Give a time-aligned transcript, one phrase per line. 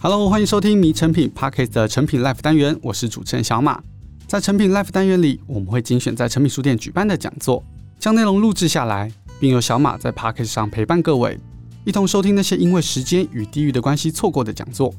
[0.00, 3.82] Hello，欢迎收听《迷成品 Podcast》的成品 Life 单元，我是主持人小马。
[4.28, 7.64] 在成品 Life 单元里，我们会精选在成品书店举办的讲座，
[7.98, 11.36] 将内容录制下来，并由小马在 Podcast 上陪伴各位，
[11.84, 14.94] 一同收听那些因为时间与地域的关系错过的讲座。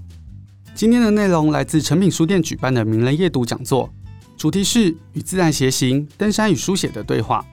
[0.76, 3.90] 今天的内容来自成品书店举办的名人夜读讲座，
[4.36, 7.46] 主题是与自然偕行，登山与书写的对话。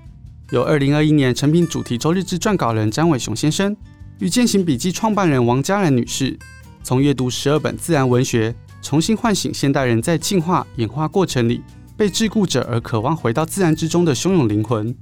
[0.50, 3.76] 由二零二一年成品主题周日志撰稿人詹伟雄先生
[4.18, 6.36] 与践行笔记创办人王嘉然女士，
[6.86, 11.60] 从阅读十二本自然文学，重新唤醒现代人在进化演化过程里
[11.96, 14.94] 被桎梏着而渴望回到自然之中的汹涌灵魂。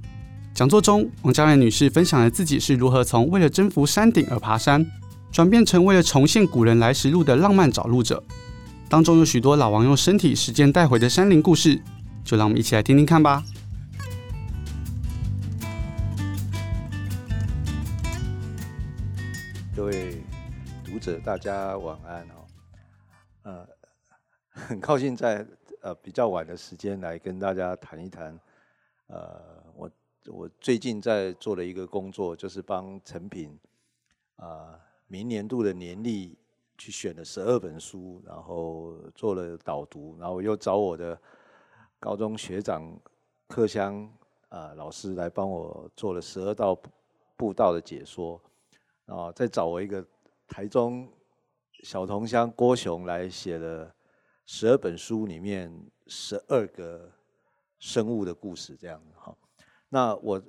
[0.55, 4.83] 讲座中，王嘉然女士分享了自己是如何从为了征服山顶而爬山，
[5.31, 8.25] 转变成为了重现古人来时路的浪漫找路者。
[8.89, 11.79] 当中有许多老王用身体实践带回的山林故事，
[12.25, 13.45] 就让我们一起来听听看吧。
[21.05, 22.47] 者，大家晚安哦。
[23.43, 23.69] 呃，
[24.49, 25.47] 很高兴在
[25.83, 28.41] 呃比较晚的时间来跟大家谈一谈。
[29.09, 29.91] 呃，我
[30.29, 33.59] 我最近在做的一个工作，就是帮陈品
[34.37, 36.39] 啊明年度的年历
[36.79, 41.21] 去选了十二本书，然后做了导读，然后我又找我的
[42.01, 42.99] 高中学长
[43.47, 44.11] 克襄
[44.49, 46.75] 啊老师来帮我做了十二道
[47.37, 48.41] 步道的解说。
[49.05, 50.03] 啊，再找我一个
[50.55, 51.09] 台中
[51.83, 53.93] 小同乡郭雄来写了
[54.47, 55.69] 十二本书里面
[56.07, 57.11] 十二个
[57.81, 59.37] 生物的故事，这样哈。
[59.89, 60.41] 那我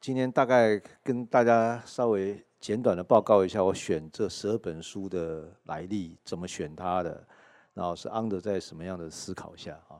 [0.00, 7.26] 今天大概跟大家稍微简短的报告一下，我选这十二本书的来历，怎么选它的，
[7.74, 9.98] 然后是 under 在什么样的思考下啊。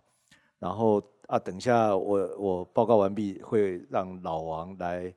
[0.60, 5.12] 然后啊，等一下我我报告完毕，会让老王来。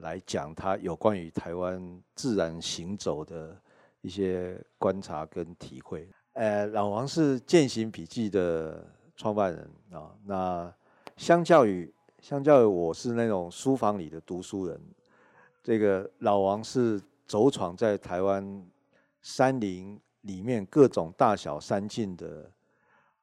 [0.00, 3.56] 来讲他有关于台湾自然行走的
[4.04, 6.06] 一些观察跟体会。
[6.34, 8.86] 呃，老王是践行笔记的
[9.16, 10.14] 创办人啊。
[10.26, 10.74] 那
[11.16, 11.90] 相较于
[12.20, 14.78] 相较于我是那种书房里的读书人，
[15.62, 18.62] 这个老王是走闯在台湾
[19.22, 22.50] 山林里面各种大小山径的，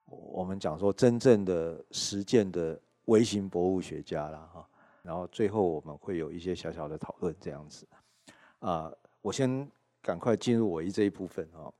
[0.06, 4.68] 我们讲说真正的实践的微型博物学家了哈。
[5.04, 7.88] 然后最后我们会有一些小小的讨论，这样子。
[8.60, 8.92] 啊，
[9.22, 9.70] 我先
[10.02, 11.72] 赶快进入我一这一部分啊。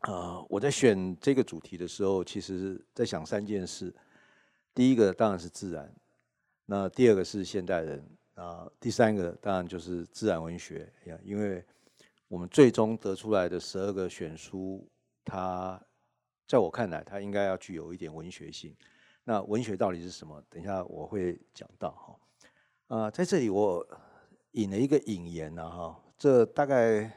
[0.00, 3.94] 啊，我在选这个主题的时候，其实在想三件事。
[4.72, 5.92] 第一个当然是自然，
[6.64, 11.18] 那第二个是现代人啊，第三个当然就是自然文学呀。
[11.24, 11.64] 因为
[12.28, 14.88] 我们最终得出来的十二个选书，
[15.24, 15.82] 它
[16.46, 18.76] 在我看来，它应该要具有一点文学性。
[19.24, 20.40] 那文学到底是什么？
[20.48, 22.96] 等一下我会讲到哈。
[22.96, 23.84] 啊，在这里我
[24.52, 27.12] 引了一个引言呐，哈，这大概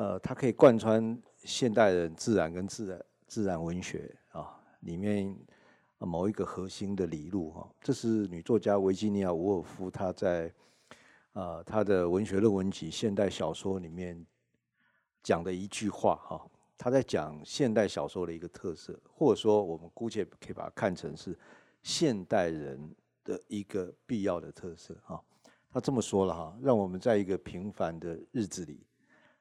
[0.00, 5.36] 呃，它可以贯穿现代人自然跟自然自然文学啊里面
[5.98, 7.70] 某一个核心的理路哈。
[7.82, 10.50] 这是女作家维吉尼亚·伍尔夫她在
[11.34, 14.24] 啊她的文学论文集《现代小说》里面
[15.22, 16.50] 讲的一句话哈。
[16.78, 21.38] 她在讲现代小说的一个特色，或者说我们姑且可以把它看成是
[21.82, 22.90] 现代人。
[23.22, 25.22] 的一个必要的特色哈，
[25.70, 28.80] 他这么说了哈，让我们在一个平凡的日子里，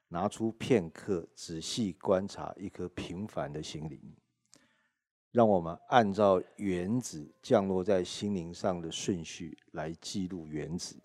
[0.09, 4.01] 拿出片刻仔细观察一颗平凡的心灵，
[5.31, 11.01] 让我们按照原子降落在心灵上的顺序来记录原子，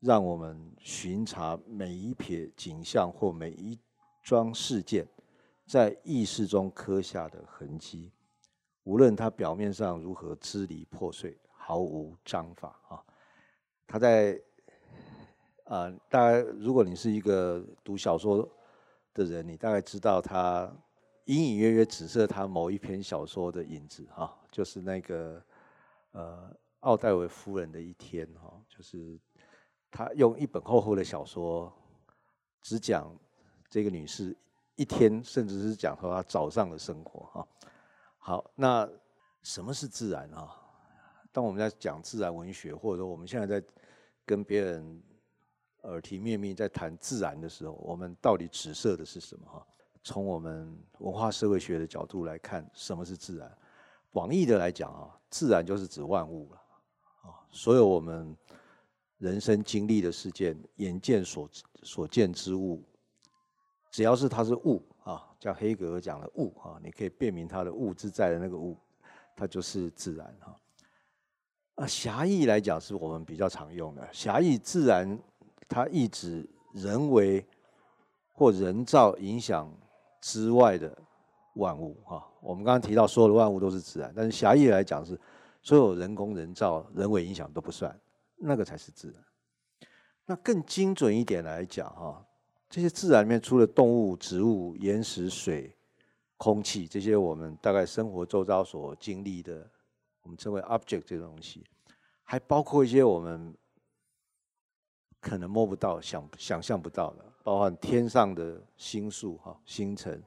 [0.00, 3.78] 让我们巡查每一撇景象或每一
[4.22, 5.06] 桩事件，
[5.66, 8.10] 在意识中刻下的痕迹，
[8.82, 11.38] 无论它表面上如何支离破碎。
[11.58, 13.02] 毫无章法啊！
[13.88, 14.40] 他在
[15.66, 18.48] 啊，大概如果你是一个读小说
[19.12, 20.72] 的人，你大概知道他
[21.24, 25.42] 隐隐约约指涉他某一篇小说的影子哈，就是那个
[26.12, 29.18] 呃奥黛维夫人的一天哈，就是
[29.90, 31.72] 他用一本厚厚的小说，
[32.62, 33.12] 只讲
[33.68, 34.36] 这个女士
[34.76, 37.48] 一天，甚至是讲说她早上的生活哈。
[38.18, 38.88] 好，那
[39.42, 40.54] 什么是自然啊？
[41.32, 43.66] 当我们在讲自然文学，或者说我们现在在
[44.24, 45.02] 跟别人
[45.86, 49.46] 耳提面命在谈自然的时候，我们到底指涉的是什么？
[49.46, 49.66] 哈，
[50.02, 53.58] 从我们文化社会学的角度来看，什么是自然？
[54.12, 56.62] 广义的来讲啊，自然就是指万物了
[57.22, 58.36] 啊，所有我们
[59.18, 61.48] 人生经历的事件、眼见所
[61.82, 62.82] 所见之物，
[63.90, 68.76] 只要是它是物啊，叫黑格尔讲的物啊，你可以辨明它的物之在的那个物，
[69.34, 70.56] 它就是自然哈。
[71.76, 74.08] 啊，狭义来讲是我们比较常用的。
[74.12, 75.18] 狭义自然，
[75.68, 77.44] 它意指人为
[78.32, 79.72] 或人造影响
[80.20, 80.96] 之外的
[81.54, 82.26] 万物哈。
[82.40, 85.18] 我们刚刚提到所有的万物都是自然，但是狭义来讲是
[85.62, 87.98] 所有人工、人造、人为影响都不算，
[88.36, 89.22] 那个才是自然。
[90.26, 92.24] 那更精准一点来讲哈，
[92.68, 95.74] 这些自然里面除了动物、植物、岩石、水、
[96.36, 99.68] 空气这些我们大概生活周遭所经历的，
[100.22, 101.64] 我们称为 object 这个东西，
[102.22, 103.56] 还包括一些我们
[105.20, 110.22] 可能摸不到、想想象不到的，包含天上的星宿哈、星辰，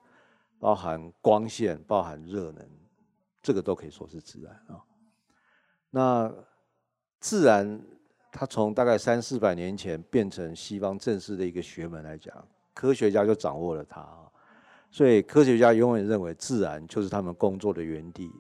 [0.60, 2.68] 包含光线、包含热能，
[3.42, 4.84] 这个都可以说是自然啊。
[5.90, 6.34] 那
[7.20, 7.82] 自然。
[8.32, 12.32] 它从大概三四百年前变成西方正式的一个学门来讲，
[12.76, 14.30] 科学家就掌握了它啊，
[14.92, 18.32] 所以科学家永远认为自然就是他们工作的园地，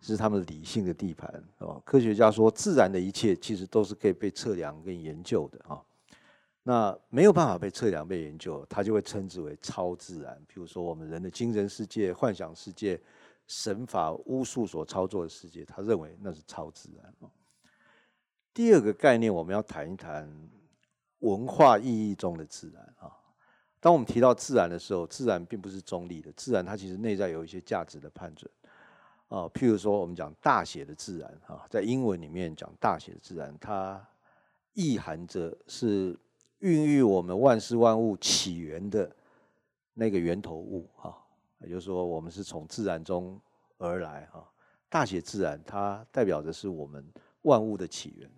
[0.00, 1.32] 是他们理性的地盘。
[1.58, 5.80] 哦，科学家说自然的一切其实都是可以被测量跟研究的啊。
[6.68, 10.38] 那没有办法被测量、被研究，它就会称之为超自然。
[10.46, 13.00] 比如说我们人的精神世界、幻想世界、
[13.46, 17.30] 神法、巫术所操作的世界，他认为那是超自然。
[18.52, 20.30] 第二个概念，我们要谈一谈
[21.20, 23.16] 文化意义中的自然啊。
[23.80, 28.50] 当我们提到自然的时候，自然并不是中立的，自然它其实内在有一些价值的判准
[29.28, 29.48] 啊。
[29.54, 34.06] 譬如说，我们讲大写的自然啊，在英文里面讲大写的自然，它
[34.74, 36.14] 意含着是
[36.60, 39.10] 孕育我们万事万物起源的
[39.94, 41.14] 那个源头物啊。
[41.60, 43.40] 也就是说，我们是从自然中
[43.78, 44.44] 而来啊。
[44.88, 47.04] 大写自然，它代表的是我们
[47.42, 48.30] 万物的起源。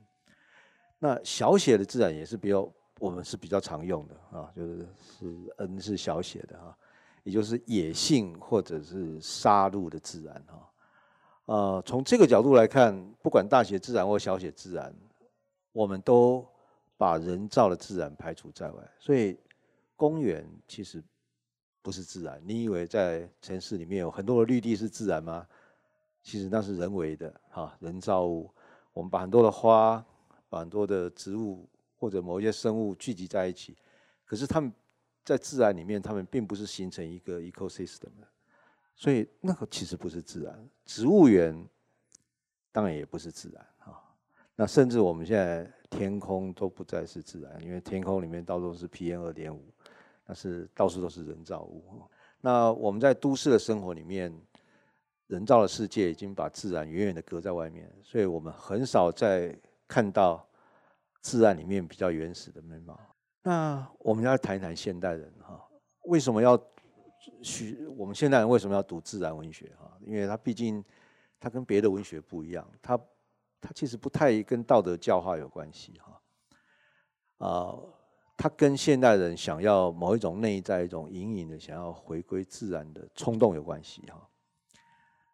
[0.99, 2.67] 那小写的自然也是比较，
[2.99, 4.89] 我们是比较常用的啊，就是
[5.19, 6.77] 是 n 是小写的啊，
[7.23, 10.69] 也就是野性或者是杀戮的自然啊。
[11.45, 14.95] 呃，从这个角度来看，不管大写自然或小写自然，
[15.73, 16.47] 我们都
[17.01, 18.91] 把人造的自然排除在外。
[18.99, 19.39] 所以
[19.97, 21.03] 公园其实
[21.81, 22.39] 不是自然。
[22.45, 25.47] 你以为在城市里面有很多的绿地是自然吗？
[26.23, 28.53] 其实那是人为的哈，人造物。
[28.93, 30.05] 我们把很多的花。
[30.53, 33.77] 把很多的植物或者某一些生物聚集在一起，
[34.25, 34.73] 可是它们
[35.25, 38.27] 在自然里面，它们并不是形成一个 ecosystem 的，
[38.97, 40.69] 所以那个其实不是自然。
[40.85, 41.65] 植物园
[42.73, 43.65] 当然也不是自然。
[44.61, 49.65] 那甚至我们现在天空都不再是自然，因为天空里面到处是 PM 二点五，
[50.27, 51.83] 那是到处都是人造物。
[52.43, 54.31] 那我们在都市的生活里面，
[55.29, 59.59] 人造的世界已经把自然远远的隔在外面，所以我们很少在。
[59.89, 60.49] 看到
[61.21, 62.97] 自然里面比较原始的面貌。
[63.43, 65.61] 那我们要谈一谈现代人哈，
[66.05, 66.57] 为什么要
[67.43, 67.77] 学？
[67.97, 69.91] 我们现代人为什么要读自然文学哈？
[70.07, 70.85] 因为它毕竟
[71.41, 72.97] 它跟别的文学不一样，它
[73.61, 77.47] 它其实不太跟道德教化有关系哈。
[77.47, 77.75] 啊，
[78.37, 84.29] 它跟现代人想要某一种内在一种隐隐的想要回归自然的冲动有关系哈。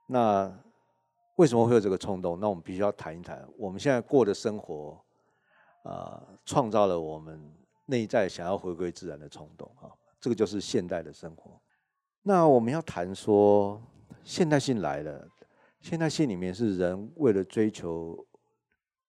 [0.08, 0.52] 那
[1.37, 2.38] 为什么会有这个冲动？
[2.40, 5.00] 那我们必须要谈一谈我们现在过的生活，
[5.82, 7.52] 啊，创造了我们
[7.87, 9.90] 内在想要回归自然的冲动啊，
[10.20, 11.61] 这个就是现代的生活。
[12.22, 13.81] 那我们要谈说
[14.25, 15.29] 现代性来了，
[15.88, 18.26] 现代性里面是人为了追求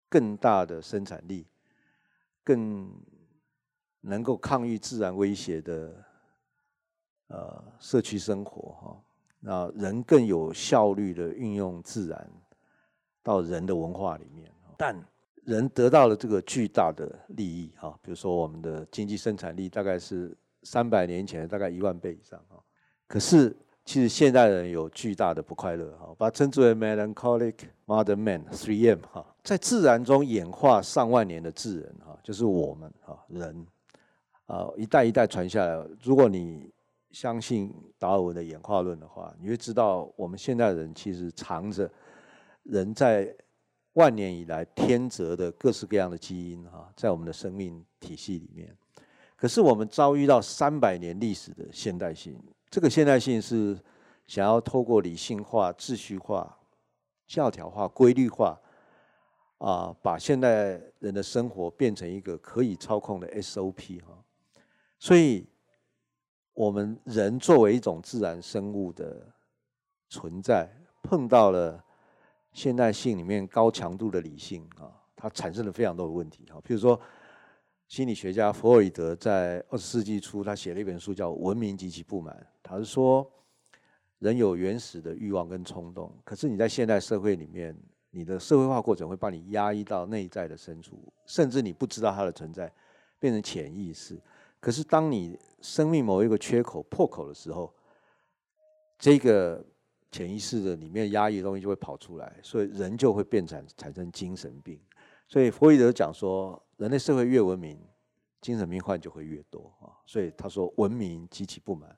[0.08, 1.48] 更大的生产力，
[2.44, 2.88] 更
[4.00, 6.06] 能够抗御自然威胁的
[7.30, 9.04] 呃社区生活哈。
[9.40, 12.32] 那人更有效率的运用自然
[13.24, 14.96] 到人的文化里面，但
[15.46, 22.64] 人得到了这个巨大的利益哈，比如说我们的经济生产力大概是三百年前大概一万倍以上哈，
[23.08, 23.58] 可是
[23.88, 27.56] 其实现代人有巨大的不快乐哈，把它称之为 melancholic
[27.88, 33.66] modern man 3M 哈，在自然中演化上万年的智人哈，就是我们哈人
[34.46, 36.70] 啊一代一代传下来，如果你。
[37.10, 41.90] 相信达尔文的演化论的话，你会知道我们现代人其实藏着
[42.64, 43.34] 人在
[43.94, 48.76] 万年以来天择的各式各样的基因哈，在我们的生命体系里面。
[49.38, 52.38] 可是我们遭遇到三百年历史的现代性，
[52.78, 53.76] 这个现代性是
[54.28, 56.60] 想要透过理性化、秩序化、
[57.26, 58.56] 教条化、规律化
[59.58, 64.24] 啊，把现代人的生活变成一个可以操控的 SOP 哈，
[65.00, 65.48] 所以。
[66.54, 69.28] 我们人作为一种自然生物的
[70.10, 70.68] 存在，
[71.02, 71.84] 碰到了
[72.52, 76.58] 现代性里面高强度的理性啊，它产生了非常多的问题啊。
[76.64, 77.00] 比如说，
[77.88, 82.36] 心理学家弗洛伊德在二十世纪初，他写了一本书叫《文明及其不满》，
[82.68, 83.26] 他是说
[84.20, 87.76] 人有原始的欲望跟冲动，可是你在现代社会里面，
[88.10, 92.72] 你的社会化过程会把你压抑到内在的深处，甚至你不知道它的存在，
[93.20, 94.20] 变成潜意识。
[94.60, 97.72] 可是，当你生命某一个缺口破口的时候，
[98.98, 99.64] 这个
[100.12, 104.80] 潜意识的里面压抑的东西就会跑出来，所以人就会变成产生精神病。
[105.28, 107.80] 所以弗洛伊德讲说，人类社会越文明，
[108.42, 109.94] 精神病患就会越多啊。
[110.08, 111.96] 所以他说，文明激起不满。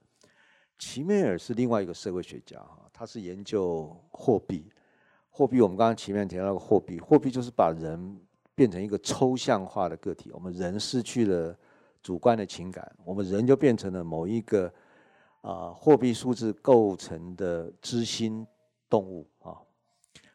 [0.80, 4.72] 齐美尔是另外一个社会学家哈，他是研究货币。
[5.30, 8.18] 货币，我们刚刚前面提到的货币，货币就是把人
[8.56, 11.56] 变成一个抽象化的个体，我们人失去了
[12.02, 14.74] 主观的情感，我们人就变成了某一个
[15.42, 18.46] 啊货币数字构成的知心
[18.90, 19.56] 动物啊。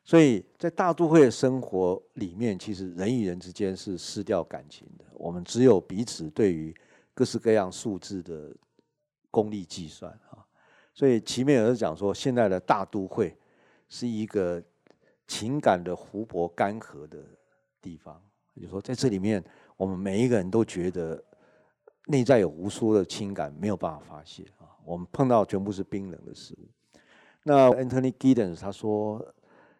[0.04, 6.74] 所以在大都会的生活里面，其实人与人之间是失掉感情的，我们只有彼此对于
[7.12, 8.54] 各式各样数字的
[9.34, 10.38] 功利计算啊。
[10.92, 13.36] 所以齐美尔讲说，现在的大都会
[13.88, 14.62] 是一个
[15.26, 17.18] 情感的湖泊干涸的
[17.82, 18.22] 地方，
[18.54, 19.42] 就是说，在这里面，
[19.76, 21.20] 我们每一个人都觉得
[22.06, 24.70] 内在有无数的情感没有办法发泄啊。
[24.84, 26.68] 我们碰到全部是冰冷的事物。
[27.42, 29.34] 那 Anthony Giddens 他说。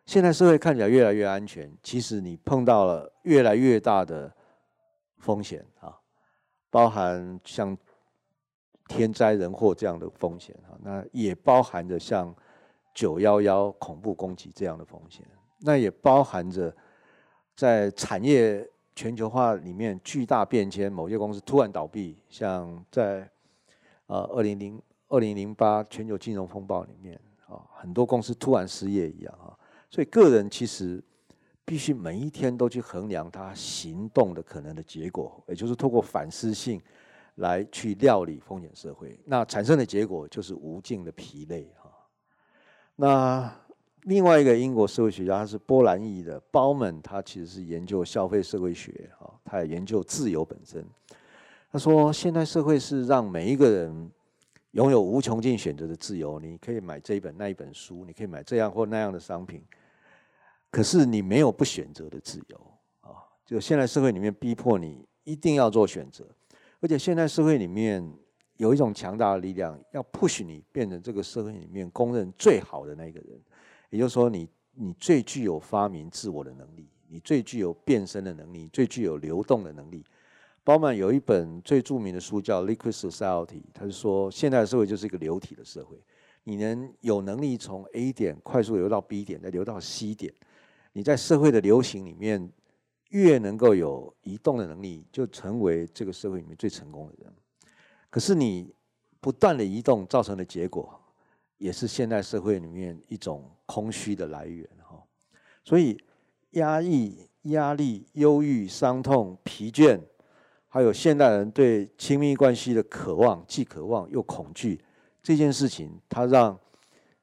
[0.07, 4.31] 现在社会看起来越来越安全，其实你碰到了越来越大的
[5.17, 5.99] 风险啊，
[6.69, 7.75] 包含像
[8.89, 12.35] 天灾人祸这样的风险啊，那也包含着像
[12.93, 15.27] 九幺幺恐怖攻击这样的风险，
[15.61, 16.75] 那也包含着
[17.57, 23.29] 在产业全球化里面巨大变迁，某些公司突然倒闭，像在
[24.07, 29.57] 呃二零零二零零八全球金融风暴里面啊，很多公司突然失业一样啊。
[29.91, 31.03] 所以，个人其实
[31.65, 36.81] 必须每一天都去衡量他行动的可能的结果，也就是透过反思性
[37.37, 39.19] 来去料理风险社会。
[39.25, 41.91] 那产生的结果就是无尽的疲累哈。
[42.97, 43.53] 那
[44.03, 50.85] 另外一个英国社会学家，他是波兰裔的鲍曼，他其实是研究消费社会学啊，他也研究自由本身。
[51.73, 54.11] 他说，现代社会是让每一个人
[54.73, 59.65] 拥有无穷尽选择的自由，你可以买这一本那一本书，你可以买这样或那样的商品。
[60.71, 62.61] 可是你没有不选择的自由
[63.01, 63.11] 啊！
[63.47, 66.25] 就现在社会里面逼迫你一定要做选择，
[66.85, 68.07] 而且现在社会里面
[68.59, 73.41] 有一种强大的力量要 push 你变成这个社会里面公认最好的那个人，
[73.89, 80.05] 也就是说，你你最具有发明自我的能力，你最具有变身的能力，最具有流动的能力。
[80.63, 85.97] 鲍曼有一本最著名的书叫《Liquid Society》，他是说现在的社会就是一个流体的社会，
[86.43, 90.31] 你能有能力从 A 点快速流到 B 点，再流到 C 点。
[90.93, 92.47] 你在社会的流行里面，
[93.11, 97.33] 越能够有移动的能力，就成为这个社会里面最成功的人。
[98.11, 98.73] 可是你
[99.21, 101.01] 不断的移动造成的结果，
[101.59, 105.03] 也是现代社会里面一种空虚的来源哈。
[105.65, 105.97] 所以
[106.51, 110.01] 压抑、压力、忧郁、伤痛、疲倦，
[110.69, 114.81] 还有现代人对亲密关系的渴望，既渴望又恐惧，
[115.23, 116.59] 这件事情，它让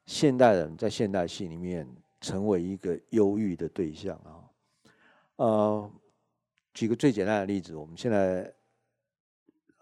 [0.06, 1.86] 现代人在现代性里面。
[2.22, 4.41] 成为一个忧郁的对象啊，
[5.42, 5.90] 呃，
[6.72, 8.48] 举个最简单的例子，我们现在，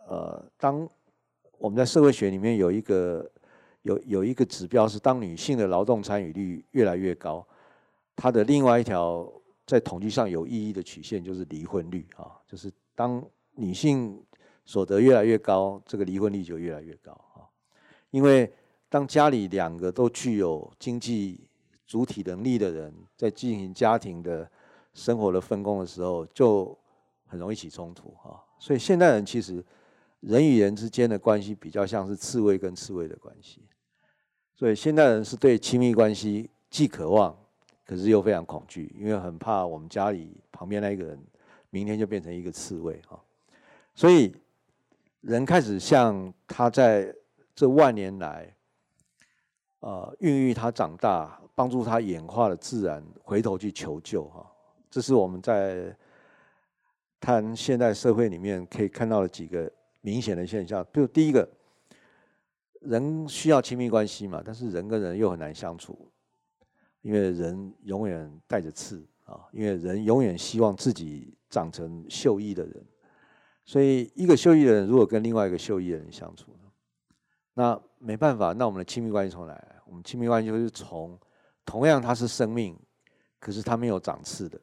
[0.08, 0.88] 呃，当
[1.58, 3.30] 我们在社会学里面有一个
[3.82, 7.46] 有有一个指标是，当女性的劳动参与率越来越高，
[8.16, 9.30] 它的另外一条
[9.66, 13.22] 在统计上有意义的曲线就是离婚率啊，就是当
[13.56, 14.18] 女性
[14.64, 17.44] 所得越来越高，这个离婚率就越来越高啊，
[18.12, 18.50] 因为
[18.88, 21.46] 当家里两个都具有经济
[21.86, 24.50] 主体能力的人在进行家庭的
[24.92, 26.76] 生活的分工的时候，就
[27.26, 28.42] 很容易起冲突啊。
[28.58, 29.64] 所以现代人其实
[30.20, 33.62] 人与人之间的关系比较像是刺猬跟刺猬的关系。
[34.54, 37.36] 所以现代人是对亲密关系既渴望，
[37.84, 41.18] 可是又非常恐惧，因为很怕我们家里旁边那一个人
[41.70, 43.18] 明天就变成一个刺猬啊。
[43.94, 44.34] 所以
[45.20, 47.14] 人开始像他在
[47.54, 48.54] 这万年来，
[49.80, 51.36] 呃，孕育他长大。
[51.52, 54.50] 帮助他演化的自然，回头去求救哈，
[54.90, 55.96] 这是我们在
[57.20, 59.70] 谈现代社会里面可以看到的几个
[60.00, 60.84] 明显的现象。
[60.92, 61.48] 比如第一个，
[62.80, 66.10] 人需要亲密关系嘛，但是人跟人又很难相处，
[67.02, 72.84] 因为人永远带着刺啊，因为人永远希望自己长成秀逸的人，
[73.64, 76.56] 所以一个秀逸的人如果跟另外一个秀逸的人相处，
[77.54, 79.76] 那没办法，那我们的亲密关系从哪来？
[79.86, 81.18] 我们亲密关系就是从
[81.64, 82.76] 同样，它是生命，
[83.38, 84.58] 可是它没有长刺的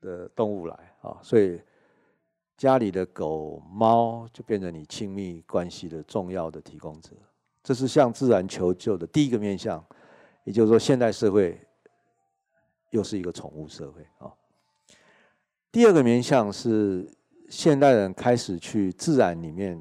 [0.00, 1.60] 的动物来啊，所以
[2.56, 7.10] 家里的狗猫就变成你亲密关系的重要的提供者。
[7.62, 9.84] 这是向自然求救的第一个面向，
[10.44, 11.60] 也就是说，现代社会
[12.88, 14.32] 又是一个宠物社会啊。
[15.70, 17.08] 第二个面向是
[17.48, 19.80] 现代人开始去自然里面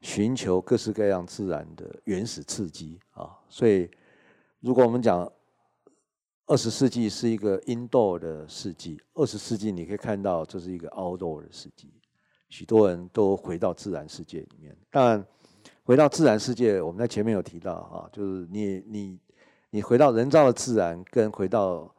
[0.00, 3.38] 寻求各式各样自然的原始刺激啊。
[3.48, 3.88] 所以，
[4.60, 5.30] 如果我们讲
[6.46, 11.90] 二十世纪是一个 indoor 的世纪，二十世纪你可以看到这是一个 outdoor 的世纪，
[12.50, 14.76] 许多人都回到自然世界里面。
[14.90, 15.26] 当然，
[15.84, 19.18] 回到自然世界，我们在前面有提到啊，就是你你
[19.70, 21.90] 你回到人造的自然，跟回到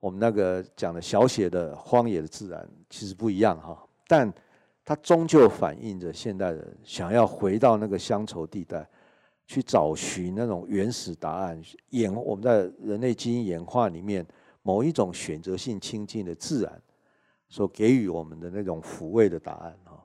[0.00, 3.78] 我们那个讲的小写的荒野的自然其实不一样哈。
[4.08, 4.32] 但
[4.86, 8.88] 它终究反映着现代人想要回到那个乡愁地带。
[9.46, 14.26] 去找寻那种原始答案，演我们在人类基因演化里面
[14.62, 16.82] 某一种选择性亲近的自然
[17.48, 20.02] 所给予我们的那种抚慰的答案哈，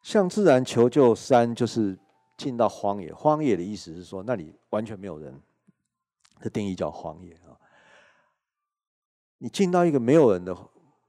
[0.00, 1.98] 向自然求救三就是
[2.36, 5.38] 进到荒野，荒野的意思是说那里完全没有人，
[6.40, 7.52] 的定义叫荒野啊。
[9.38, 10.56] 你进到一个没有人的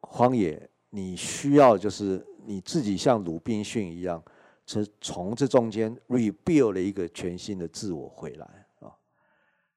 [0.02, 4.22] 荒野，你需要就是你自己像鲁滨逊一样。
[4.68, 8.46] 是从这中间 rebuild 了一个全新的自我回来
[8.82, 8.92] 啊，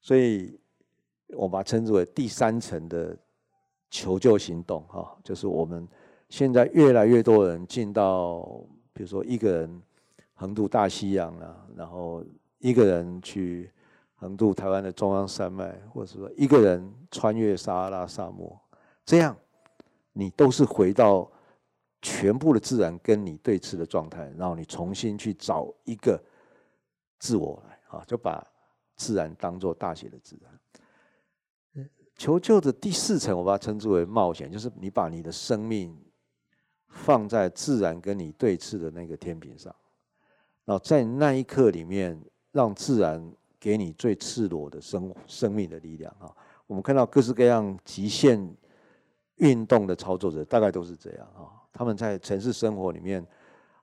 [0.01, 0.59] 所以
[1.29, 3.17] 我把它称之为第三层的
[3.89, 5.87] 求救行动哈，就是我们
[6.29, 8.41] 现在越来越多人进到，
[8.93, 9.83] 比如说一个人
[10.35, 12.25] 横渡大西洋啊，然后
[12.59, 13.71] 一个人去
[14.17, 18.61] 横渡台湾的中央山脉，或者说一个人穿越撒哈拉沙漠，
[19.07, 19.37] 这样
[20.13, 21.31] 你都是回到。
[22.03, 26.23] 全部的自然跟你对峙的状态，然后你重新去找一个
[27.19, 28.47] 自我来啊，就把
[28.97, 30.51] 自然当做大写的自然。
[32.17, 35.97] 求救的第四层，我把它称之为冒险，就是你把你的生命
[36.89, 39.75] 放在自然跟你对峙的那个天平上，
[40.67, 42.21] 然后在那一刻里面，
[42.53, 46.31] 让自然给你最赤裸的生生命的力量啊。
[46.67, 48.55] 我们看到各式各样极限
[49.37, 51.60] 运动的操作者，大概都是这样啊。
[51.73, 53.25] 他们在城市生活里面，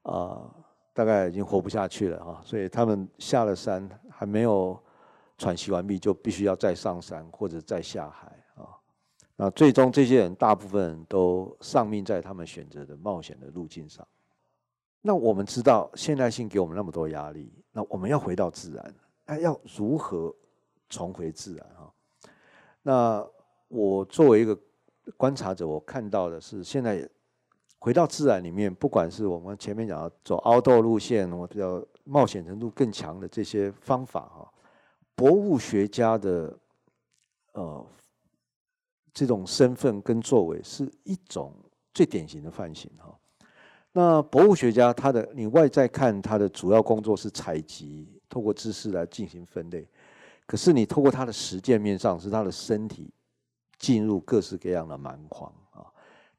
[0.03, 0.49] 啊、
[0.93, 4.77] 大概已经活不下去了哈，所以他们下了山还没有
[5.37, 8.75] 喘息完毕，就必须要再上山或者再下海啊。
[9.35, 14.05] 那最终这些人大部分都丧命在他们选择的冒险的路径上。
[15.01, 18.95] 那我们知道现代性给我们那么多压力，那我们要回到自然，
[19.25, 20.35] 那要如何
[20.89, 21.93] 重回自然哈？
[22.81, 23.27] 那
[23.67, 24.57] 我作为一个
[25.15, 27.07] 观察者，我看到的是现在。
[27.79, 34.51] 回到自然里面，不管是我们前面讲的走 outdoor 路线，我比较冒险程度更强的这些方法哈，
[35.15, 36.57] 博物学家的
[37.53, 37.85] 呃
[39.13, 41.53] 这种身份跟作为是一种
[41.93, 43.17] 最典型的范型哈。
[43.91, 49.87] 那博物学家他的你外在看他的主要工作是采集，透过知识来进行分类，
[50.45, 53.11] 可是你透过他的实践面上，是他的身体
[53.77, 55.51] 进入各式各样的蛮荒。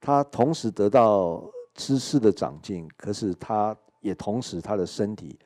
[0.00, 1.42] 他同时得到
[1.74, 5.38] 知识的长进，可是他也同时他的身体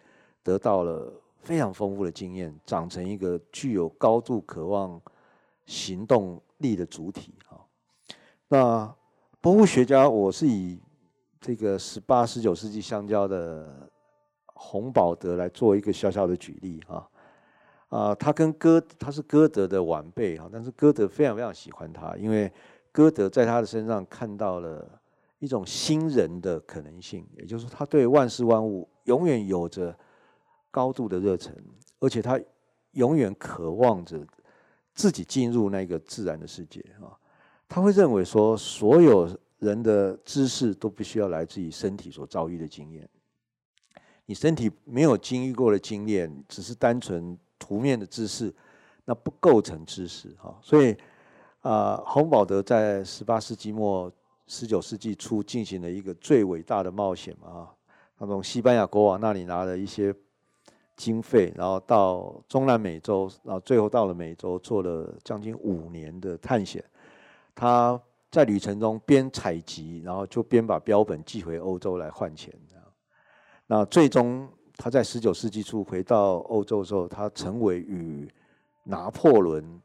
[0.42, 5.00] 得到了非常丰富的经验，长成一个具有高度渴望
[5.66, 7.34] 行动力的主体。
[7.48, 7.60] 啊，
[8.48, 8.94] 那
[9.40, 10.78] 博物学家，我是以
[11.40, 13.90] 这个十八、十九世纪相交的
[14.46, 16.80] 洪宝德来做一个小小的举例。
[16.86, 17.08] 啊，
[17.88, 20.38] 啊，他跟歌，他是歌德的晚辈。
[20.38, 22.52] 哈，但是歌德非常非常喜欢他，因为。
[22.92, 25.00] 歌德在他的身上看到了
[25.38, 29.98] 一种新人的可能性，也就是，他对万事万物永远有着
[30.70, 31.56] 高度的热忱，
[32.00, 32.38] 而且他
[32.92, 34.24] 永远渴望着
[34.94, 37.16] 自己进入那个自然的世界啊。
[37.66, 39.26] 他会认为说，所有
[39.58, 43.08] 人的知识都必须要来自于身体所遭遇的经验。
[44.26, 48.54] 你身体没有经历过的经验，只是单纯图面的知识，
[49.06, 50.56] 那不构成知识哈。
[50.62, 50.94] 所以。
[51.62, 54.10] 啊，洪宝德在十八世纪末、
[54.48, 57.70] 十九世纪初进行了一个最伟大的冒险啊，
[58.18, 60.12] 他从西班牙国王那里拿了一些
[60.96, 66.84] 经费，然后到中南美洲，然后最后到了美洲，做了将近五年的探险。
[67.54, 72.52] 他在旅程中边采集，然后就边把标本寄回欧洲来换钱。
[73.68, 78.28] 那最终他在十九世纪初回到欧洲的时候，他成为与
[78.82, 79.80] 拿破仑。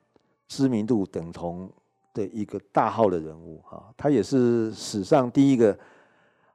[0.47, 1.69] 知名度等同
[2.13, 5.77] 的一个大号的人物哈，他也是史上第一个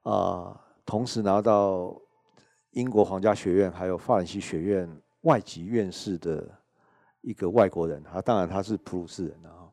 [0.02, 1.94] 啊，同时拿到
[2.70, 4.88] 英国皇家学院还有法兰西学院
[5.20, 6.50] 外籍院士的
[7.20, 9.70] 一个外国人啊，当然他是普鲁士人啊。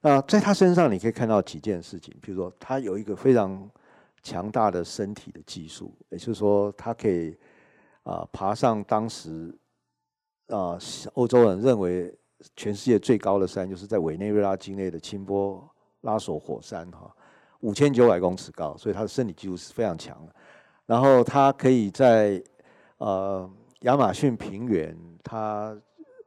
[0.00, 3.68] 那在他身上你可以看到几件事情，比如说他有一个非常
[4.22, 7.36] 强大的身体的技术，也就是说他可以
[8.02, 9.52] 啊爬上当时
[10.48, 10.78] 啊
[11.14, 12.14] 欧洲人认为。
[12.56, 15.68] 全世界最高的山就是在委内瑞拉境内的钦波
[16.02, 17.14] 拉索火山，哈，
[17.60, 20.34] 五千九百公尺高，所以他的身体技术是非常强的。
[20.86, 22.42] 然后他可以在
[22.98, 23.48] 呃，
[23.80, 25.76] 亚马逊平原，他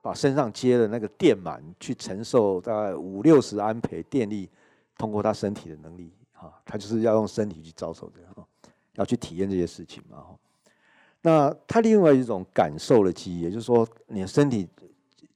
[0.01, 4.49] 把身上接的那个电满，去承受大概五六十安培电力，
[4.97, 8.45] 通过他身体的能力，哈，他就是要用身体去遭受的，哈，
[8.95, 10.35] 要去体验这些事情嘛，哈。
[11.21, 14.67] 那他另外一种感受的记忆，也就是说，你的身体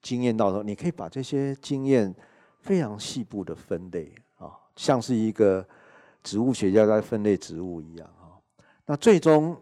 [0.05, 2.13] 经验到的时候，你可以把这些经验
[2.59, 5.67] 非常细部的分类，啊，像是一个
[6.21, 8.37] 植物学家在分类植物一样，啊。
[8.85, 9.57] 那最终。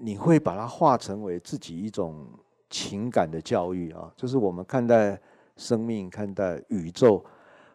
[0.00, 2.24] 你会把它化成为自己一种
[2.70, 5.20] 情感的教育啊，就是我们看待
[5.56, 7.24] 生命、看待宇宙、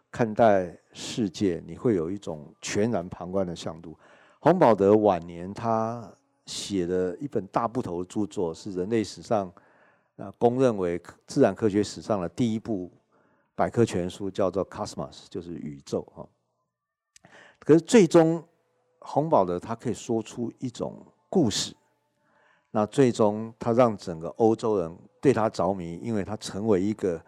[0.10, 3.94] 看待世界，你会有一种全然旁观的向度。
[4.40, 6.10] 洪宝德晚年他
[6.46, 9.52] 写的一本大部头著作，是人类史上
[10.18, 12.92] 啊公认为自然科学史上的第一部
[13.56, 16.26] 百科全书，叫做《Cosmos》，就是宇宙啊。
[17.60, 18.44] 可是最终，
[19.00, 21.76] 洪宝德他可以说出一种故事。
[22.72, 27.24] 那最终，他让整个欧洲人对他着迷，因为他成为一个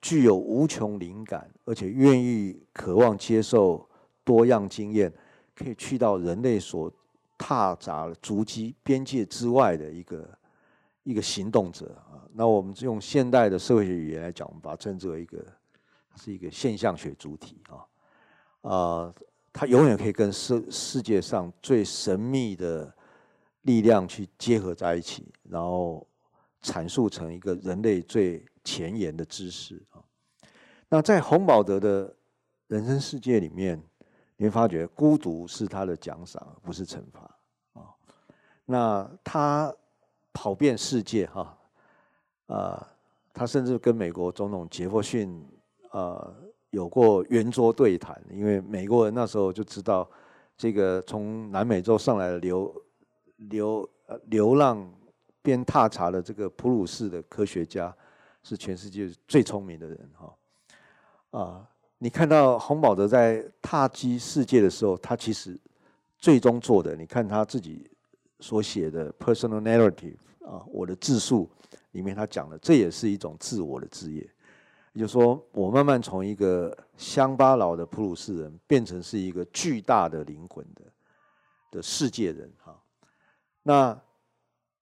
[0.00, 3.86] 具有无穷灵感，而且愿意、渴望接受
[4.24, 5.12] 多样经验，
[5.54, 6.90] 可以去到人类所
[7.36, 10.26] 踏杂足迹边界之外的一个
[11.06, 12.28] 一个行动者啊。
[12.34, 15.42] 那我们用现代的社会学语言来讲，我们把它称之为一个
[16.16, 18.70] 是一个现象学主体啊。
[18.70, 19.14] 啊，
[19.52, 22.92] 它永远可以跟世世界上最神秘的。
[23.62, 26.06] 力量去结合在一起，然后
[26.62, 29.98] 阐述成一个人类最前沿的知识啊。
[30.88, 32.14] 那在洪宝德的
[32.68, 33.76] 人生世界里面，
[34.36, 37.22] 你会发觉孤独是他的奖赏，不是惩罚
[37.72, 37.90] 啊。
[38.64, 39.74] 那他
[40.36, 41.58] 跑遍世界哈，
[42.48, 42.86] 啊，
[43.32, 45.42] 他甚至跟美国总统杰弗逊
[45.90, 46.30] 啊
[46.68, 50.06] 有过圆桌对谈，因为美国人那时候就知道
[50.58, 52.70] 这个从南美洲上来的流。
[53.50, 53.86] 流
[54.30, 54.90] 流浪
[55.42, 57.94] 边踏查的这个普鲁士的科学家
[58.42, 61.68] 是全世界最聪明的人哈啊！
[61.98, 65.54] 你看到洪宝德在踏迹世界的时候，他其实
[66.18, 67.86] 最终做的，你看他自己
[68.40, 70.16] 所写的 personal narrative
[70.46, 71.50] 啊，我的自述
[71.90, 74.20] 里面他讲的，这也是一种自我的职业，
[74.92, 80.82] 也就说，我慢慢从一个乡巴佬的普鲁士人，变成是一个巨大的灵魂的
[81.72, 82.80] 的世界人哈。
[83.62, 84.00] 那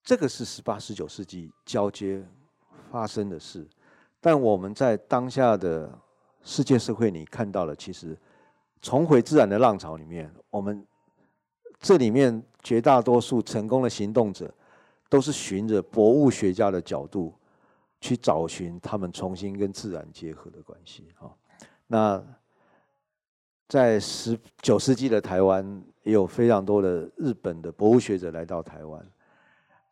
[0.02, 2.22] 这个是十八、十九世纪交接
[2.90, 3.66] 发生的事，
[4.20, 5.90] 但我们在当下的
[6.42, 8.14] 世界社会里看到了，其实
[8.82, 10.86] 重回自然的浪潮里面，我们
[11.80, 14.52] 这里面绝大多数成功的行动者，
[15.14, 17.32] 都是循着博物学家的角度
[18.00, 21.06] 去找寻他们重新跟自然结合的关系。
[21.14, 21.32] 哈，
[21.86, 22.20] 那
[23.68, 25.84] 在十九世纪的台湾。
[26.04, 29.00] 也有非常多的日本的博物学者来到台湾，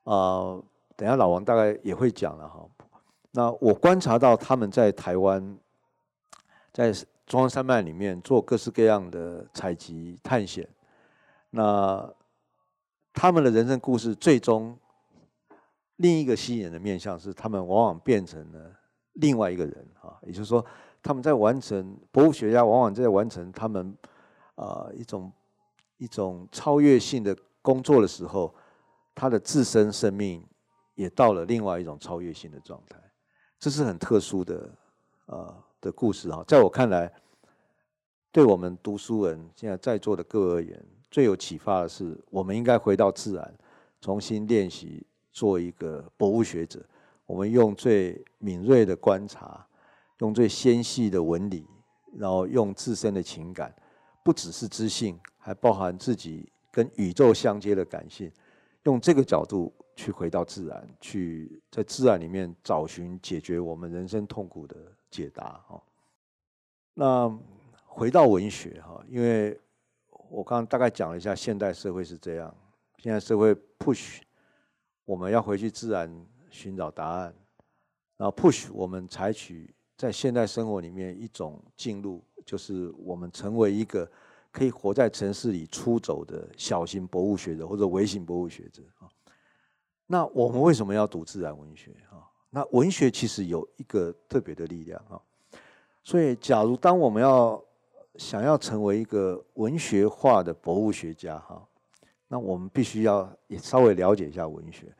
[0.04, 0.60] 啊，
[0.94, 2.68] 等下老王大概也会讲了哈。
[3.30, 5.56] 那我观察到他们在台湾，
[6.70, 6.92] 在
[7.24, 10.68] 中央山脉里面做各式各样的采集探险，
[11.48, 12.06] 那
[13.14, 14.76] 他们的人生故事最终
[16.02, 18.58] 另一个吸引人的面向是，他们往往变成了
[19.14, 20.62] 另外一个人啊，也就是说，
[21.02, 23.96] 他们在完成博物学家往往在完成他们
[24.56, 25.32] 啊一种。
[25.98, 28.52] 一种超越性的工作的时候，
[29.14, 30.44] 他的自身生命
[30.96, 32.98] 也到了另外一种超越性的状态，
[33.60, 34.68] 这是很特殊的
[35.26, 36.42] 啊的故事哈。
[36.48, 37.12] 在我看来，
[38.32, 43.54] 对我们读书人现在在座的各位而言，最有启发的是，我们应该回到自然，
[44.00, 46.84] 重新练习做一个博物学者。
[47.26, 49.66] 我们用最敏锐的观察，
[50.18, 51.66] 用最纤细的纹理，
[52.16, 53.74] 然后用自身的情感，
[54.22, 55.18] 不只是知性。
[55.44, 58.30] 还包含自己跟宇宙相接的感性，
[58.84, 64.76] 用这个角度去回到自然，去在自然里面找寻解决我们人生痛苦的
[65.10, 65.60] 解答。
[65.66, 65.82] 哈，
[66.94, 67.38] 那
[67.84, 69.60] 回到文学哈，因为
[70.30, 72.54] 我刚刚大概讲了一下现代社会是这样，
[72.98, 74.20] 现在社会 push
[75.04, 76.10] 我们要回去自然
[76.50, 77.34] 寻找答案，
[78.16, 84.10] 然后 push 我们采取在现代生活里面一种进入，就是我们成为一个。
[84.54, 89.08] 可以活在城市里出走的小型博物学者或者微型博物学者啊，
[90.06, 92.28] 那我们为什么要读自然文学啊？
[92.50, 95.18] 那文学其实有一个特别的力量啊，
[96.04, 97.64] 所以假如当我们要
[98.16, 101.66] 想要成为一个文学化的博物学家哈，
[102.32, 104.90] 那我们必须要也稍微了解一下文学。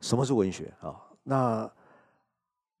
[0.00, 0.96] 什么是文学啊？
[1.22, 1.70] 那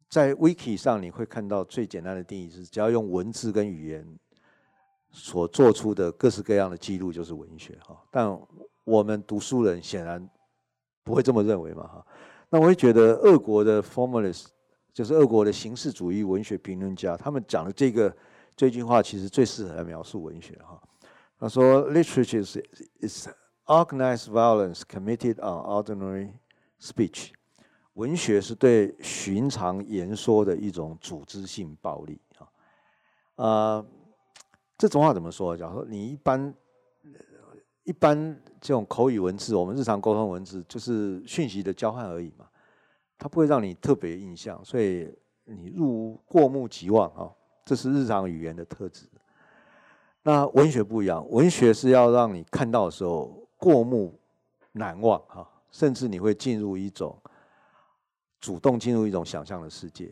[0.08, 4.18] 在 Wiki 上你会看到最简单的定义是，只要用文字跟语言。
[5.10, 8.38] 所做出的各式各样的记录就是文学哈，但
[8.84, 10.28] 我们读书人显然
[11.02, 12.06] 不会这么认为嘛哈。
[12.50, 14.48] 那我会觉得俄国的 formalist
[14.92, 18.14] 就是俄国的形式主义文学评论家，他们讲的这个
[18.54, 20.78] 这句话其实最适合来描述文学哈。
[21.40, 22.58] 他说：“Literature is,
[23.00, 23.28] is
[23.68, 26.32] organized violence committed on ordinary
[26.80, 27.30] speech。”
[27.94, 32.46] 文学是对寻常言说的一种组织性暴力啊。
[33.36, 33.86] 呃，
[34.76, 35.56] 这种话怎么说？
[35.56, 36.54] 假如说你一般
[37.82, 42.46] 一般这种口语文字，我们日常沟通文字就是讯息的交换而已嘛，
[43.18, 45.12] 它不会让你特别印象，所以
[45.44, 47.28] 你入过目即忘啊，
[47.64, 49.08] 这是日常语言的特质。
[50.22, 54.18] 那文学不一样，文学是要让你看到的时候过目
[54.72, 57.14] 难忘哈，甚至你会进入一种
[58.40, 60.10] 主动进入一种想象的世界，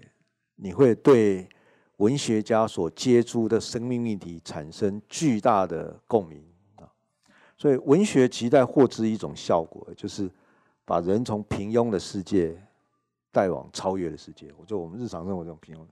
[0.57, 1.49] 你会对
[1.97, 6.85] 文学家所接触的生命命题产生巨大的共鸣啊。
[7.57, 10.31] 所以文学期待获知一种效果，就是
[10.85, 12.55] 把人从平庸的世界
[13.33, 14.53] 带往超越的世界。
[14.59, 15.87] 我觉得我们日常生活这种平庸。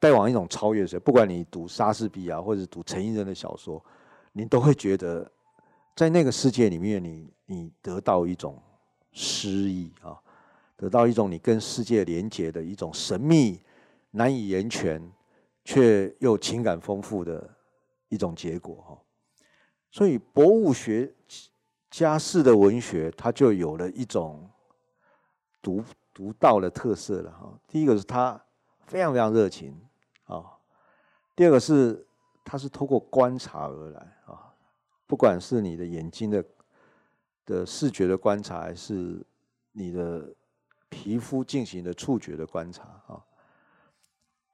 [0.00, 3.84] 带往一种超越的，不管你读莎士比亚或者读陈寅仁的小说，
[4.30, 5.28] 你都会觉得
[5.98, 8.62] 在那个世界里面你，你得到一种
[9.10, 10.16] 诗意啊，
[10.76, 13.60] 得到一种你跟世界连接的一种神秘、
[14.12, 15.02] 难以言全，
[15.64, 17.50] 却又情感丰富的
[18.10, 18.96] 一种结果哈。
[19.90, 21.12] 所以博物学
[21.90, 24.48] 家式的文学，它就有了一种
[25.60, 25.82] 独
[26.14, 27.52] 独到的特色了哈。
[27.66, 28.40] 第一个是它
[28.86, 29.76] 非常非常热情。
[30.26, 30.44] 啊，
[31.34, 32.06] 第二个是，
[32.44, 34.17] 它是透过观察而来，
[35.08, 36.44] 不管是你的眼睛的
[37.44, 39.20] 的视觉的观察，还是
[39.72, 40.32] 你的
[40.88, 43.20] 皮肤进行的触觉的观察啊，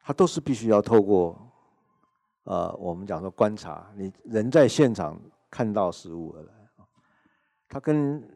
[0.03, 1.39] 它都是必须要透过，
[2.45, 6.55] 呃，我们讲说观察，你人在现场看到事物而来，
[7.69, 8.27] 它跟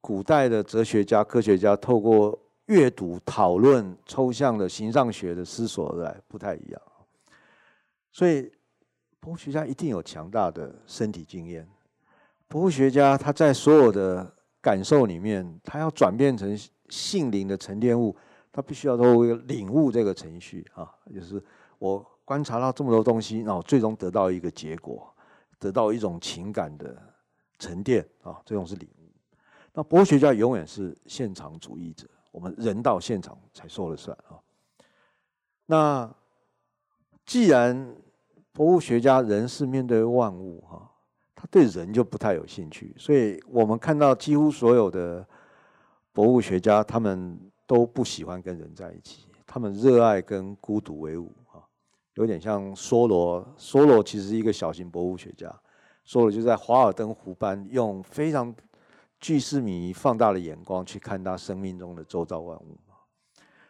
[0.00, 2.36] 古代的哲学家、科学家透过。
[2.68, 6.82] 阅读、讨论抽象的形上学的思索而来，不太一样。
[8.12, 8.52] 所以，
[9.20, 11.68] 博物学家一定有强大的身体经验。
[12.46, 18.16] 博物学家他在所有的感受里面，他要转变成性灵的沉淀物，
[18.50, 21.42] 他必须要透过领悟这个程序啊，就是
[21.78, 25.14] 我观察到这么多东西，然后最终得到一个结果，
[25.58, 26.96] 得到一种情感的
[27.58, 29.10] 沉淀啊，这种是领悟。
[29.74, 32.06] 那博物学家永远是现场主义者。
[32.30, 34.38] 我们人到现场才说了算啊。
[35.66, 36.14] 那
[37.24, 37.96] 既然
[38.58, 40.90] 博物学家人是面对万物哈，
[41.32, 45.24] 他对人就不太有兴趣，所以我们看到几乎所有的
[46.12, 51.62] 博物学家，他们都不喜欢跟人在一起，他们热爱跟孤独为伍啊，
[52.14, 53.46] 有点像梭罗。
[53.56, 55.48] 梭罗其实是一个小型博物学家，
[56.04, 58.52] 梭罗就在华尔登湖畔用非常。
[59.20, 62.78] 巨细靡遗、放大的眼光去看他生命中的周遭万物，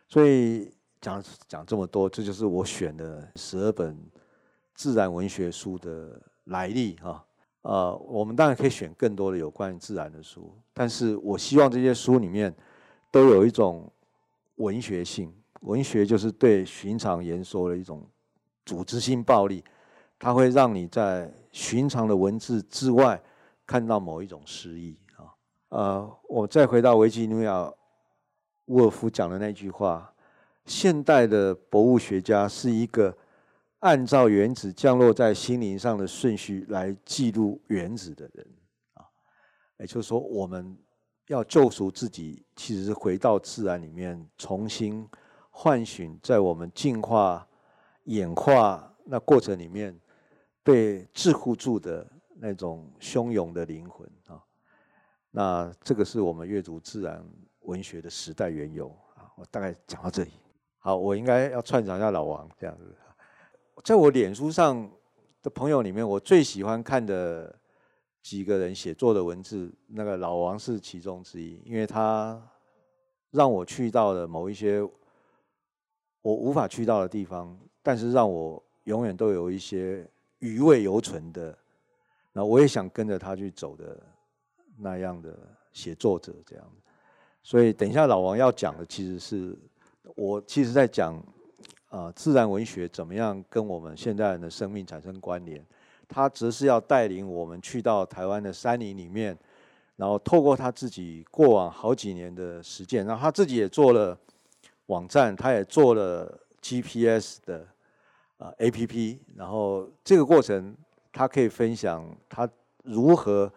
[0.06, 0.70] 所以
[1.00, 3.98] 讲讲这么多，这就是我选的十二本
[4.78, 7.24] 自然文学书的来历哈。
[7.62, 12.54] 呃，我们当然可以选更多的有关于自然的书，但是我希望这些书里面
[13.10, 13.90] 都有一种
[14.54, 15.34] 文学性。
[15.62, 18.06] 文学就是对寻常言说的一种
[18.64, 19.64] 组织性暴力，
[20.16, 23.20] 它会让你在寻常的文字之外
[23.66, 25.34] 看到某一种诗意啊。
[25.70, 27.52] 呃，我再回到维吉尼亚·
[28.66, 30.14] 沃尔夫讲的那句话：
[30.64, 33.12] 现代的博物学家是一个
[33.80, 38.46] 按照原子降落在心灵上的顺序来记录原子的人
[38.94, 39.04] 啊。
[39.78, 40.76] 也就是说，我们
[41.28, 45.08] 要救赎自己，其实是回到自然里面，重新
[45.50, 47.46] 唤醒在我们进化、
[48.04, 49.96] 演化那过程里面
[50.62, 54.42] 被桎梏住的那种汹涌的灵魂啊。
[55.30, 57.24] 那这个是我们阅读自然
[57.60, 60.32] 文学的时代缘由啊，我大概讲到这里。
[60.78, 62.96] 好，我应该要串场一下老王这样子。
[63.84, 64.90] 在我脸书上
[65.42, 67.54] 的朋友里面，我最喜欢看的
[68.22, 72.40] 几个人写作的文字，那个老王是其中之一，因为他
[73.30, 74.82] 让我去到了某一些
[76.22, 81.56] 我无法去到的地方，但是让我永远都有一些余味犹存的，
[82.32, 83.98] 那我也想跟着他去走的。
[84.80, 85.36] 那样的
[85.72, 86.64] 写作者这样，
[87.42, 89.58] 所以等一下老王要讲的，其实是
[90.14, 91.20] 我其实在讲
[91.88, 95.64] 啊，自然文学怎么样跟我们现代人的生命产生关联。
[96.08, 99.36] 他则是要带领我们去到台湾的山林里面，
[99.96, 104.18] 然后透过他自己过往好几年的实践，然后他自己也做了
[104.86, 107.66] 网站，他也做了 GPS 的
[108.38, 110.76] 啊 APP，然后这个过程
[111.12, 112.48] 他可以分享他
[112.82, 113.52] 如何。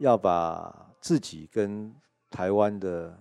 [0.00, 1.92] 要把自己跟
[2.30, 3.18] 台湾的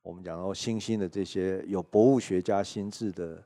[0.00, 3.44] 我们讲到新兴的这些有博物学家心智的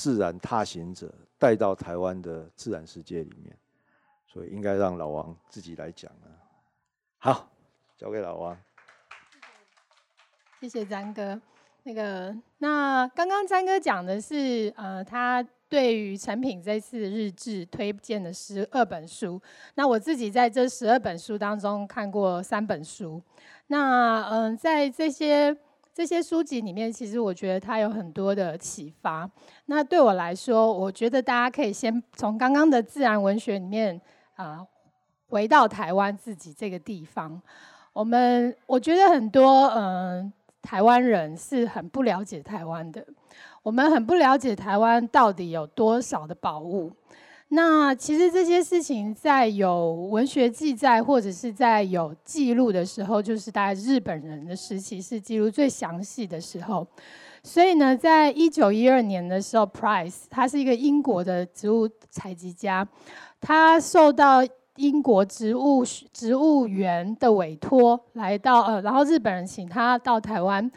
[0.00, 3.54] 自然踏行者带到台湾的自然世界里面，
[4.26, 6.32] 所以应该让老王自己来讲啊。
[7.18, 7.50] 好，
[7.98, 8.56] 交给老王。
[10.58, 11.38] 谢谢詹哥。
[11.82, 19.38] 那个，那刚刚詹哥讲的是，呃，他对于诚品这次日志推荐的十二本书。
[19.74, 23.22] 那我自己在这十二本书当中看过三本书。
[23.66, 25.54] 那，嗯、在这些。
[25.92, 29.28] 这些书籍里面，其实我觉得它有很多的启发。
[29.66, 34.00] 那对我来说，我觉得大家可以先从刚刚的自然文学里面
[34.36, 34.64] 啊，
[35.28, 37.40] 回到台湾自己这个地方。
[37.92, 43.04] 我们我觉得很多嗯，台湾人是很不了解台湾的。
[43.62, 46.90] 我们很不了解台湾到底有多少的宝物。
[47.52, 56.86] 那其实这些事情在有文学记载或者是在有记录的时候，就是大概日本人的时期是记录最详细的时候。
[57.42, 62.86] 所以呢，在一九一二年的时候，Price 他是一个英国的植物采集家，
[63.40, 70.70] 他受到英国植物植物园的委托来到呃，然后日本人请他到台湾，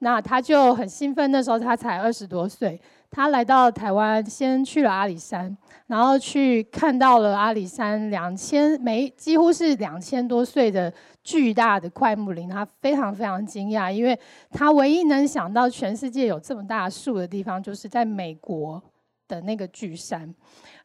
[0.00, 2.80] 那他就很兴奋，那时候他才二十多岁。
[3.16, 10.92] 他来到台湾，先去了阿里山，然后去看到了阿里山两千没，几乎是两千多岁的
[11.24, 14.18] 巨大的快木林，他非常非常惊讶，因为
[14.50, 18.82] 他唯一能想到全世界有这么大树的地方，就是在美国
[19.26, 20.34] 的那个巨山。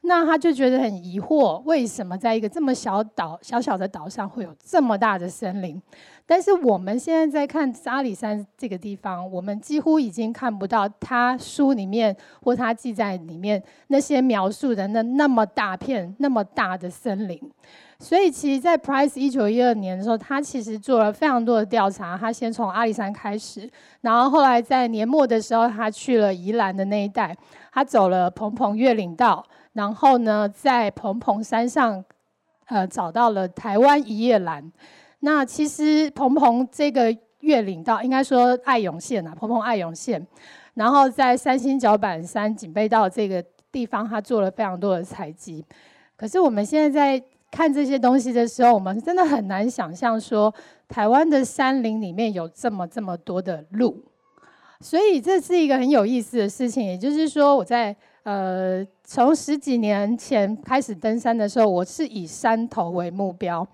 [0.04, 5.80] 那他就觉得很疑惑，为什么在一个这么小岛、小小的岛上会有这么大的森林？
[6.26, 17.40] 但是我们现在在看阿里山这个地方，我们几乎已经看不到他书里面或他记载里面那些描述的那那么大片、那么大的森林。
[18.00, 22.18] 所以，其实，在 Price 一九一二年的时候，他其实做了非常多的调查。
[22.18, 23.70] 他先从阿里山开始，
[24.02, 27.38] 然后后来在年末的时候，他去了宜兰的那一带，
[27.72, 29.46] 他走了蓬蓬越岭道。
[29.74, 32.04] 然后呢，在蓬蓬山上，
[32.66, 34.70] 呃，找到了台湾一叶兰。
[35.22, 40.26] 那其实蓬蓬这个越岭道，应该说爱永线啊，蓬蓬爱永线。
[40.74, 45.64] 然后在三星角板山警备道这个地方，他做了非常多的采集。
[46.18, 50.54] 可是我们现在在看这些东西的时候，我们真的很难想象说，
[50.90, 54.04] 台湾的山林里面有这么这么多的鹿。
[54.82, 56.86] 所以这是一个很有意思的事情。
[56.86, 57.96] 也就是说，我在。
[58.24, 63.68] 呃，从十几年前开始登山的时候，我是以山头为目标。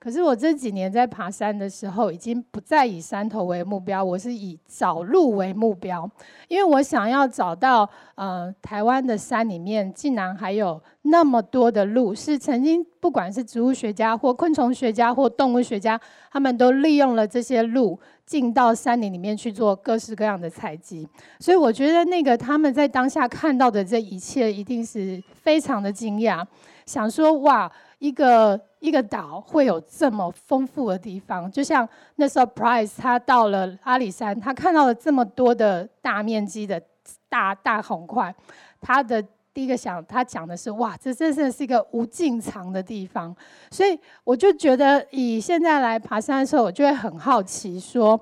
[0.00, 6.10] 可是我这几年在爬山的时候，已经不再以山头为目标，我是以找路为目标。
[6.48, 16.00] 因为我想要找到，呃，台湾的山里面竟然还有那么多的路，是曾经不管是植物学家或昆虫学家或动物学家，
[16.32, 18.00] 他们都利用了这些路。
[18.32, 21.06] 进到山林里面去做各式各样的采集，
[21.38, 26.42] 所以我觉得那个他们在当下看到的这一切，一定是非常的惊讶，
[26.86, 36.80] 想说哇，一个一个岛会有这么丰富的地方，就像那时候 Price 他到了阿里山，他看到了这么多的大面积的
[37.28, 38.34] 大大红块，
[38.80, 39.22] 他的。
[39.54, 43.34] 第一个想，他讲的是哇，这真的是一个无尽藏的地方，
[43.70, 48.18] 所以我就觉得，以现在来爬山的时候，我就会很好奇，说，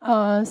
[0.00, 0.44] 呃，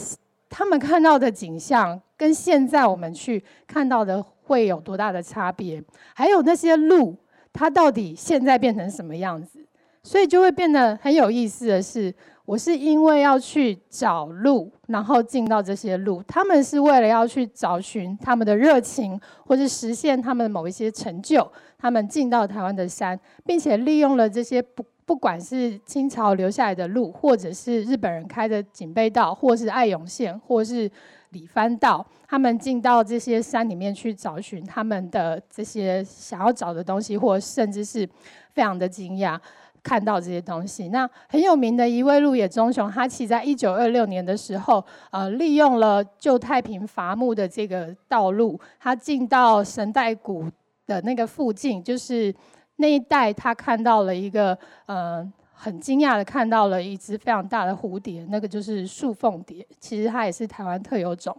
[0.49, 5.83] 他们看到的景象跟现在我们去看到的会有多大的差别？
[6.13, 7.17] 还有那些路，
[7.51, 9.59] 它到底现在变成什么样子？
[10.03, 12.13] 所以就会变得很有意思的是。
[12.45, 30.89] 我是因为要去找路，然后进到这些路，他们是为了要去找寻他们的热情，或是实现他们的某一些成就，他们进到台湾的山，并且利用了这些不不管是清朝留下来的路，或者是日本人开的警备道，或是爱永线，或是
[31.29, 38.07] 里番道，他们进到这些山里面去找寻他们的这些想要找的东西，或甚至是
[38.53, 39.39] 非常的惊讶。
[39.83, 50.45] 看到这些东西，那很有名的一位鹿野忠雄，他其实在一九二六年的时候，呃，利用了旧太平伐木的这个道路，他进到神代谷
[50.85, 52.33] 的那个附近，就是
[52.75, 55.31] 那一带，他看到了一个，呃。
[55.63, 61.37] 很惊讶的看到了一只非常大的蝴蝶，那个就是树凤蝶，其实它也是台湾特有种。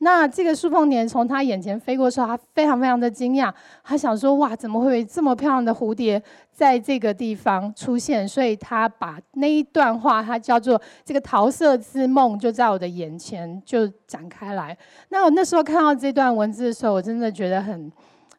[0.00, 3.50] 那这个树凤蝶从他眼前飞过的时候，他非常非常的惊讶，
[3.82, 8.28] 他想说：哇，怎么会有这么漂亮的蝴蝶在这个地方出现？
[8.28, 14.76] 所以他把那一段话，它叫做“这个桃色之梦”，就在我的眼前就展开来。
[15.08, 17.90] 那我那时候看到这段文字的时候，我真的觉得很，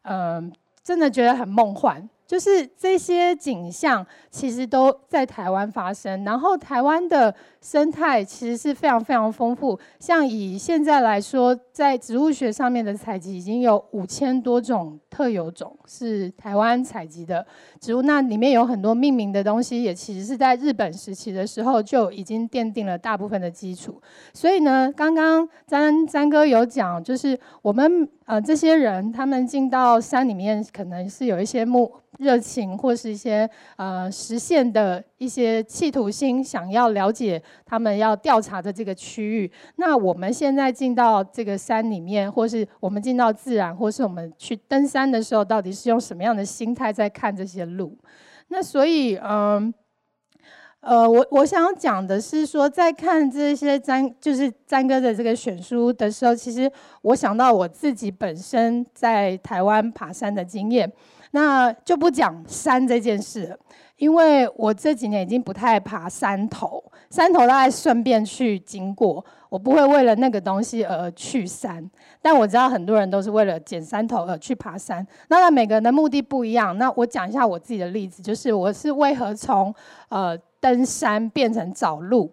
[0.04, 0.54] 嗯、
[0.84, 2.08] 真的觉得很梦幻。
[2.34, 7.32] 就是这些景象其实都在台湾发生，然后台湾的
[7.62, 9.80] 生态其实是非常非常丰富。
[10.00, 17.46] 像以现在来说，在植物学上面的采集已经有五千多种特有种是台湾采集的
[17.80, 24.02] 植物，那里面有很多命名的东西，也其实是在日本时期的时候就已经奠定了大部分的基础。
[24.34, 31.92] 所以呢，刚刚詹詹哥有讲，就是我们呃这些人他们进到山里面，可能是有一些目。
[32.20, 39.52] 热情或是一些呃实现的一些企图心，想要了解他们要调查的这个区域。
[39.78, 47.98] 那我们现在进到这个山里面，或是我们进到自然，或是我们去登山的时候，到底是用什么样的心态在看这些路？
[48.50, 49.74] 那所以，嗯，
[50.84, 56.70] 呃我我想讲的是说，在看这些詹就是詹哥的这个选书的时候，其实
[57.02, 60.92] 我想到我自己本身在台湾爬山的经验。
[61.36, 63.58] 那就不讲山这件事了，
[63.98, 71.90] 因为我这几年已经不太爬山头，山头大概顺便去经过，我不会为了那个东西而去山。
[72.22, 76.78] 但我知道很多人都是为了捡山头而去爬山，那每个人的目的不一样。
[76.78, 79.74] 那我讲一下我自己的例子，就是我是为何从
[80.10, 82.32] 呃登山变成找路。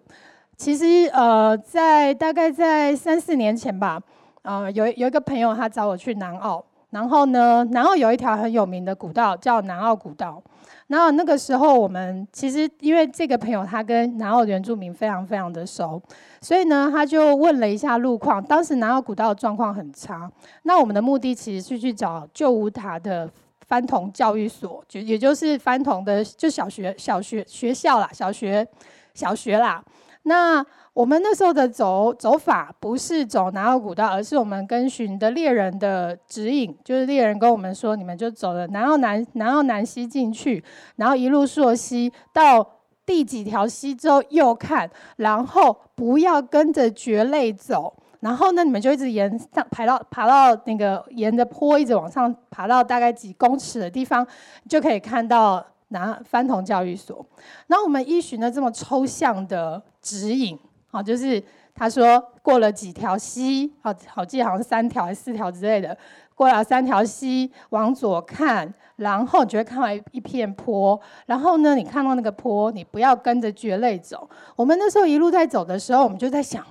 [0.56, 4.00] 其实呃在大概在三四年前吧，
[4.42, 6.64] 呃有有一个朋友他找我去南澳。
[6.90, 10.42] 然后呢，南澳有一条很有名的古道叫南澳古道。
[10.88, 16.02] 然后那个时候，我们其实因为这个朋友他跟南澳原住民非常非常的熟，
[16.40, 18.42] 所以呢，他就问了一下路况。
[18.42, 20.28] 当时南澳古道的状况很差。
[20.64, 23.30] 那我们的目的其实是去找旧屋塔的
[23.70, 28.66] 番童教育所，就也就是番童的就小学小学学校啦，小学
[29.14, 29.80] 小学啦。
[30.24, 40.62] 那我们那时候的走走法不是走南澳古道，而是我们跟循的猎人的指引，就是猎人跟我们说，你们就走了南澳南南澳南溪进去，
[40.96, 42.66] 然后一路溯溪到
[43.06, 54.26] 第几条溪之后右看，然后不要跟着蕨类走，然后呢，你们就一直沿上爬到爬到那个沿着坡一直往上爬到大概几公尺的地方，
[54.68, 57.24] 就可以看到南番童教育所。
[57.66, 60.58] 那我们依循了这么抽象的指引。
[60.92, 61.42] 好，就是
[61.74, 65.96] 他说过了几条溪，好好记，好像三条还是四条之类的。
[66.34, 70.98] 过了三条溪，往左看，然后你就会看到一片坡。
[71.26, 74.28] 然后呢，你看到那个坡，你不要跟着蕨类走。
[74.56, 76.64] 我们那时候一路在走的时候，我们就在想，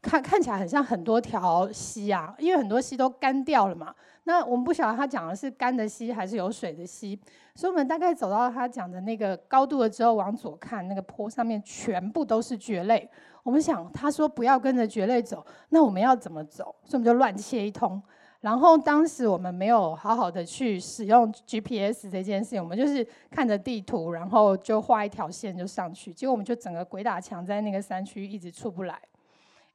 [0.00, 3.94] 看看起来很像很多条溪啊，因为很多溪都干掉了嘛。
[4.24, 7.18] 那我们不晓得他讲的是干的溪还是有水的溪，
[7.54, 13.08] 所以我们大概走到他讲的那个高度了之后，往左看，那个坡上面全部都是蕨类。
[13.42, 16.64] 我们想，他说不要跟着蕨类走，那我们要怎么走？
[16.84, 18.00] 所以我们就乱切一通。
[18.40, 26.12] 然后当时我们没有好好的去使用 GPS 这件事情，我们就是看着地图，然后就画一条线就上去。
[26.12, 28.96] 结果我们就整个鬼打墙，在那个山区一直出不来，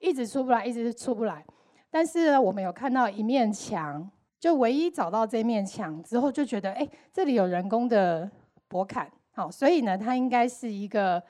[0.03, 1.43] 一直出不来，一直出不来。
[1.89, 8.29] 但是呢，我们有看到一面墙，就唯一找到这面墙之后，就觉得哎，这里有人工的
[8.67, 11.23] 驳坎，好，所以呢，它应该是一个，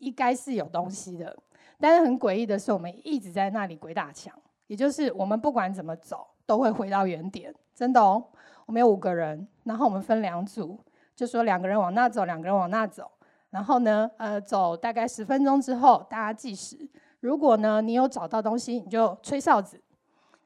[0.00, 1.34] 应该是有东西的。
[1.78, 4.34] 但是很诡异的是，我们一直在那里鬼打墙，
[4.66, 8.22] 也就是我们不管怎么走，都会回到原点，真的哦。
[8.66, 10.78] 我们有五个人，然后我们分两组，
[11.16, 13.10] 就说两个人往那走，两个人往那走。
[13.48, 16.76] 然后呢，呃，走大概十分钟之后，大家计时。
[17.20, 19.80] 如果呢你有找到东西，你就吹哨子。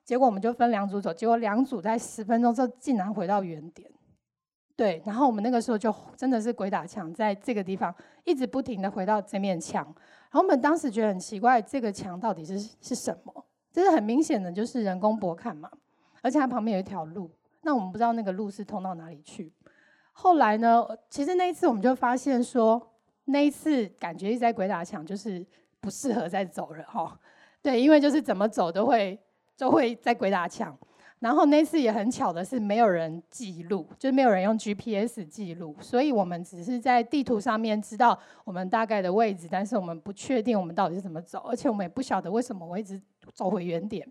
[0.04, 3.90] 结果我们就分两组走，结果两组在十分钟之后竟然回到原点。
[4.76, 7.94] 对，然后我们那个时候就真的是鬼打墙，在这个地方
[8.24, 9.82] 一直不停的回到这面墙。
[9.84, 13.46] 然后我们当时觉得很奇怪，这个墙到底是是什么？
[13.72, 15.70] 这是很明显的，就是人工驳坎嘛，
[16.22, 17.30] 而且它旁边有一条路。
[17.62, 19.52] 那我们不知道那个路是通到哪里去。
[20.12, 22.94] 后来呢，其实那一次我们就发现说，
[23.24, 25.46] 那一次感觉一直在鬼打墙，就是
[25.84, 27.18] 不适合再走了哈。
[27.60, 29.18] 对，因为就是怎么走都会
[29.58, 30.74] 都会在鬼打墙。
[31.18, 43.00] 然后那次也很巧的是，没有人记录，就是没有人用 GPS 记录，所以我们只是在地图上面知道我们大概的位置，但是我们不确定我们到底是怎么走，而且我们也不晓得为什么我一直
[43.32, 44.06] 走回原点。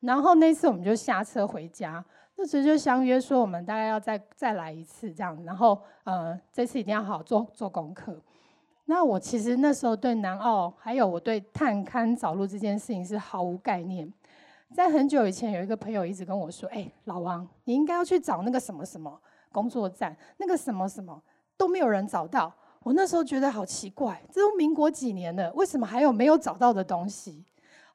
[0.00, 2.04] 然后那次我们就下车回家，
[2.36, 8.20] 那时就相约说我们大概要再再来一次这样，然后呃这次一定要好好做做功课。
[8.86, 14.12] 那我其实那时候对南澳还有我对探勘找路这件事情是毫无概念。
[14.74, 19.20] 在很久以前，有一个朋友一直跟我说：“哎，老王，你应该要去找那个什么什么
[19.52, 21.22] 工作站，那个什么什么
[21.56, 27.42] 都没有人找到。”我那时候觉得好奇怪，这都民国几年了，为什么还有没有找到的东西？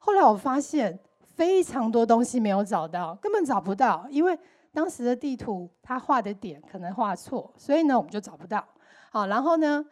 [0.00, 0.98] 后来我发现
[1.36, 4.36] 非常多东西没有找到，根本找不到，因为
[4.72, 8.64] 当时的地图他画的点可能画错，所以呢我们就找不到。
[9.12, 9.84] 好，然后呢，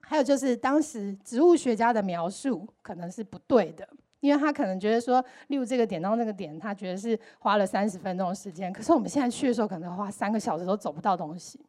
[0.00, 3.88] 还有就是当时植物学家的描述可能是不对的，
[4.20, 11.60] 因为他可能觉得说，例如这个点到那个点，他觉得是花了三十分钟的时间，可是我们现在去的时候，可能花三个小时都走不到东西。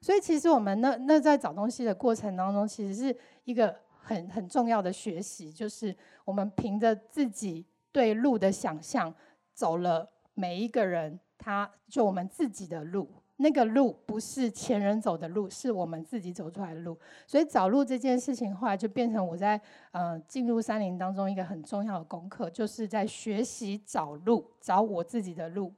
[0.00, 5.94] 所以其实我们那那在找东西的过程当中，其实是一个很很重要的学习，就是
[6.24, 9.14] 我们凭着自己对路的想象，
[9.52, 13.08] 走了每一个人，他就我们自己的路。
[13.36, 16.96] 那个路不是前人走的路，是我们自己走出来的路。
[17.26, 19.60] 所以找路这件事情，后来就变成我在
[19.90, 25.72] 呃进入山林当中一个很重要的功课，就是在学习找路，找我自己的路。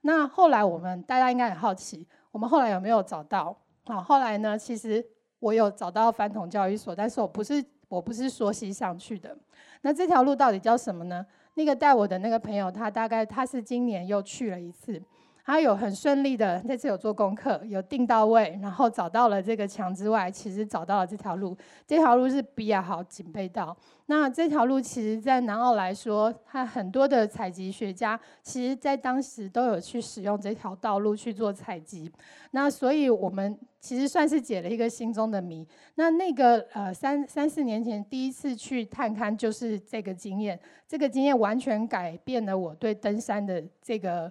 [0.00, 3.56] 那后来我们大家应该很好奇，我们后来有没有找到？
[3.84, 5.04] 好，后来呢，其实
[5.38, 9.36] 我有找到翻童教育所，但是我不是我不是说西上去的。
[9.82, 11.24] 那这条路到底叫什么呢？
[11.54, 15.00] 那个带我的那个朋友，他大概他是今年又去了一次。
[15.46, 21.56] 他有很顺利的，这次有做功课，有定到位，然后找到了这个墙之外，其实找到了这条路。
[21.86, 23.74] 这条路是比亚豪警备道。
[24.06, 32.10] 那这条路其实，在南澳来说，它很多的采集学家，其实在当时都有去使用这条道路去做采集。
[32.50, 35.64] 那所以我们其实算是解了一个心中的谜。
[35.94, 40.58] 那那个呃三三四年前第一次去探勘，就是这个经验。
[40.88, 44.28] 这个经验完全改变了我对登山的这个。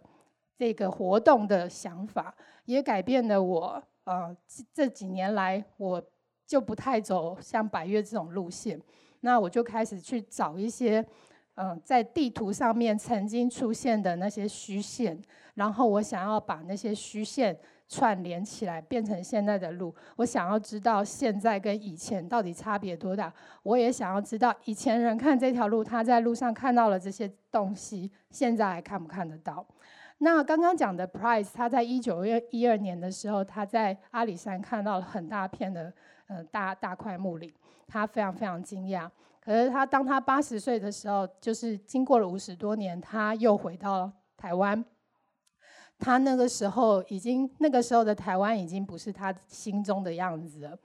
[0.58, 2.34] 这个活动的想法
[2.66, 3.84] 也改变了我。
[4.06, 4.36] 呃，
[4.74, 6.04] 这几年来，我
[6.46, 8.80] 就不太走像百越这种路线。
[9.22, 11.04] 那我就开始去找一些，
[11.56, 15.20] 嗯、在地图上面曾经出现的那些虚线，
[15.56, 17.58] 然后我想要把那些虚线
[17.90, 19.92] 串联起来，变成现在的路。
[20.18, 23.34] 我想要知道现在跟以前到底差别多大。
[23.64, 29.66] 我也想要知道以前人看这条路，他在路上看到了这些东西，现在还看不看得到？
[30.20, 35.94] 那刚刚讲的 Price，他在一九一二年的时候，他在阿里山看到了很大片的
[36.28, 37.54] 呃大大块木林，
[37.88, 39.10] 他非常非常惊讶。
[39.42, 44.84] 可是他当他八十岁的时候，就是经过了五十多年，他又回到台湾。
[45.98, 50.78] 他那个时候已经，那个时候的台湾已经不是他心中的样子了。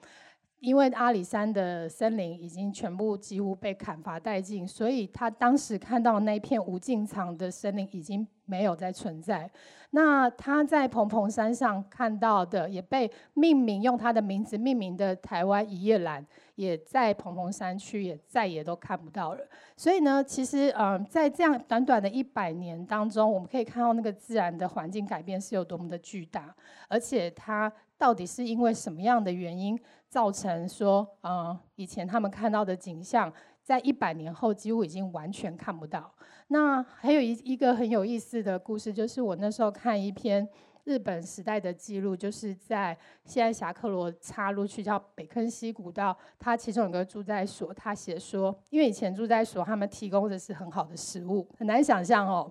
[0.61, 9.51] 因为阿里山的森林已经全部几乎被砍伐殆尽，所以他当时看到那片无尽长的森林已经没有再存在。
[9.93, 19.41] 那他在蓬蓬山上看到的，也被命名用他的名字命名的台湾一叶兰，也在蓬蓬山区也再也都看不到了。
[19.77, 26.55] 所以呢，其实嗯，在这样短短的一百年当中，我们可以看到那个自然的环境改变是有多么的巨大，
[26.89, 29.79] 而且它到底是因为什么样的原因？
[30.09, 33.31] 造成说，嗯，以前他们看到的景象，
[33.63, 36.11] 在一百年后几乎已经完全看不到。
[36.49, 40.49] 那还有一一个很有意思的故事，就是我那时候看一篇
[40.85, 42.97] 日本时代的记录，就是在
[43.27, 52.51] 现在侠客罗岔路去叫北坑溪古道，它其中有个住在所，他写说，因为以前住在所他们提供的是很好的食物，很难想象哦。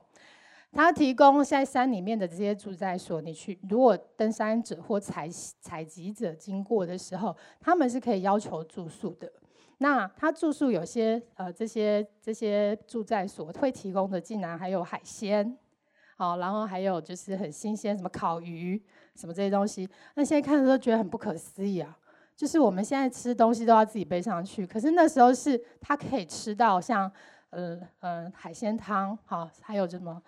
[0.72, 5.28] 他提供在山里面的这些住在所，你去如果登山者或采
[5.60, 9.32] 采集者经过的时候，他们是可以要求住宿的。
[9.80, 15.58] 那他住宿有些呃这些这些住在所会提供的，竟然还有海鲜，
[16.16, 18.80] 好，然后还有就是很新鲜什么烤鱼
[19.16, 19.90] 什么这些东西。
[20.14, 21.98] 那现在看的时候觉得很不可思议啊，
[22.36, 27.12] 就是我们现在吃东西都要自己背上去，可是那时候是他可以吃到像
[27.50, 30.22] 呃呃海鲜汤，好，还有什么。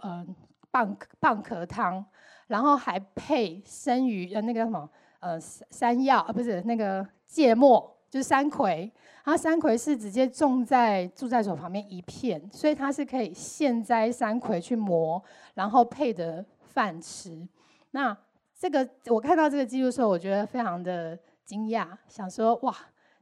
[0.00, 0.26] 呃，
[0.72, 2.04] 蚌蚌壳汤，
[2.46, 4.88] 然后还配生鱼呃，那个什么
[5.20, 8.92] 呃山药啊，不是那个芥末，就是山葵。
[9.24, 15.22] 它山葵是直接种在住在所旁边一片，所以它是可以现摘山葵去磨，
[15.52, 17.46] 然后配的饭吃。
[17.90, 18.16] 那
[18.58, 22.74] 这个我看到这个记录的时候，我觉得非常的惊讶，想说哇，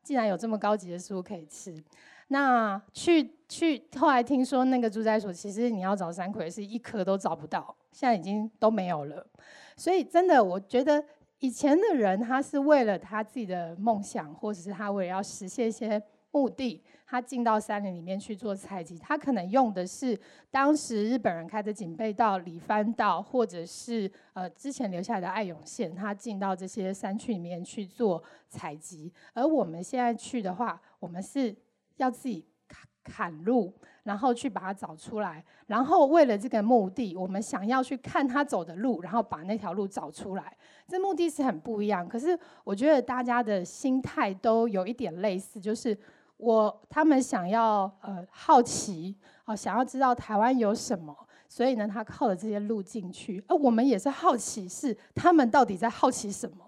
[0.05, 1.75] 竟然有这么高级的食物可以吃。
[2.29, 9.24] 那去去，后来听说那个驻在所，其实你要找山葵是一颗都找不到，现在已经都没有了。
[9.77, 11.05] 所以真的，我觉得
[11.39, 16.03] 以前的人他是为了他自己的梦想，或者是他为了要实现一些
[16.33, 18.99] 目的，他进到山林里面去做采集。
[18.99, 20.18] 他可能用的是
[20.51, 29.12] 当时日本人开的警备道、里番道，或者是呃之前留下来的爱永线，他进到这些山区里面去做采集。
[29.33, 31.55] 而我们现在去的话，我们是。
[31.97, 33.72] 要自己砍砍路，
[34.03, 40.57] 然后去把它找出来，然后为了这个目的，我们想要去看他走的路，然后把那条路找出来。
[40.88, 45.97] 这目的是很不一样，可是我觉得大家的心态都有一点类似，就是
[46.36, 49.16] 我他们想要呃好奇，
[49.47, 51.16] 哦，想要知道台湾有什么，
[51.49, 56.66] 所以呢，他靠着这些路进去，而我们也是好奇，是他们到底在好奇什么？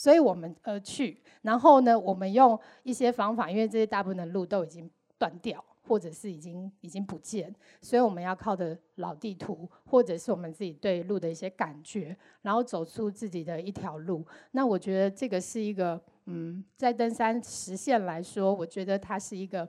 [0.00, 14.24] 所以我们呃去，然后呢，我们用一些方法，因为这些大部分的路都已经断掉，或者是已经已经不见，所以我们要靠的老地图，或者是我们自己对路的一些感觉，然后走出自己的一条路。
[14.52, 19.68] 那我觉得这个是一个，嗯，在登山实现来说，我觉得它是一个。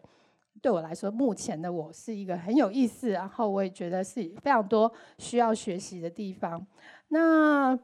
[0.61, 6.65] 对我来说，目前的我是一个很有意思，然后我也觉得是非常多需要学习的地方。
[7.07, 7.77] 那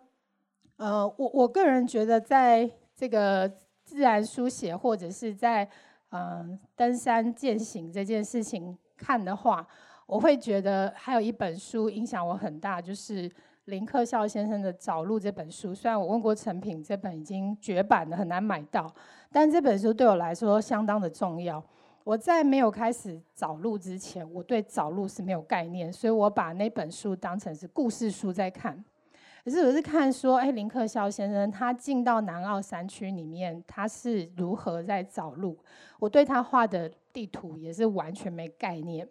[0.78, 3.52] 呃，我我个人觉得，在这个
[3.84, 5.68] 自然书写或者是在
[6.12, 9.68] 嗯、登山践行这件事情看的话，
[10.06, 13.30] 我会觉得还有一本书影响我很大，就是
[13.66, 15.76] 林克孝先生的《找路》这本书。
[15.76, 18.90] 虽然我问过成品，这本已经绝版了，很难买到，
[19.34, 21.62] 但这本书对我来说相当的重要。
[22.06, 28.82] 我在没有开始找路之前，我对找路是没有概念，所以我把那本书当成是故事书在看。
[29.48, 35.58] 可是我是看说，哎，林克肖先生他进到南澳山区里面，他是如何在找路？
[36.00, 39.08] 我对他画的地图也是完全没概念。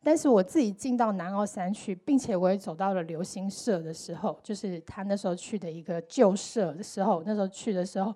[0.00, 8.14] 但是我自己进到南澳山区，并且我也走到了流星社的时候，就是他那时候去的一个旧社的时候，那时候去的时候。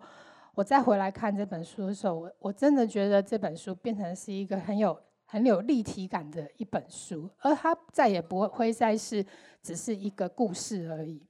[0.54, 9.26] 我再回来看这本书的时候，我我真的觉得这本书变成是一个很有很有立体感的一本书，而它再也不会再是
[9.60, 11.20] 只是一个故事而已。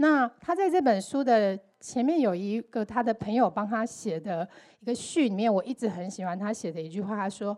[0.00, 4.48] 那他在这本书的前面有一个他的朋友帮他写的
[4.80, 7.54] 一个序里面，我一直很喜欢他写的一句话，他说：“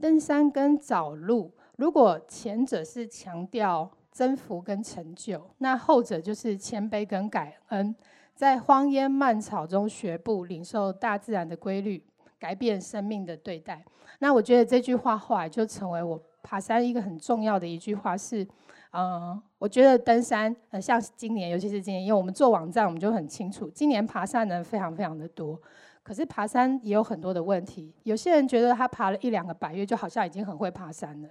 [0.00, 7.94] 登山跟找路，如果前者是强调征服跟成就，那后者就是谦卑跟感恩。”
[8.34, 12.04] 在荒烟蔓草中学步，领受大自然的规律，
[12.40, 13.84] 改变生命的对待。
[14.18, 18.16] 那我觉得这句话后来就成为我爬山一个很重要的一句话。
[18.16, 18.44] 是，
[18.96, 25.60] 嗯，我觉得登山，呃，像今年，尤其是今年，因为我们做网站，我们就很清楚，今年爬山的人非常非常的多。
[26.04, 27.92] 可是爬山也有很多的问题。
[28.04, 31.28] 有些人觉得他爬了一两个百岳，就好像已经很会爬山了。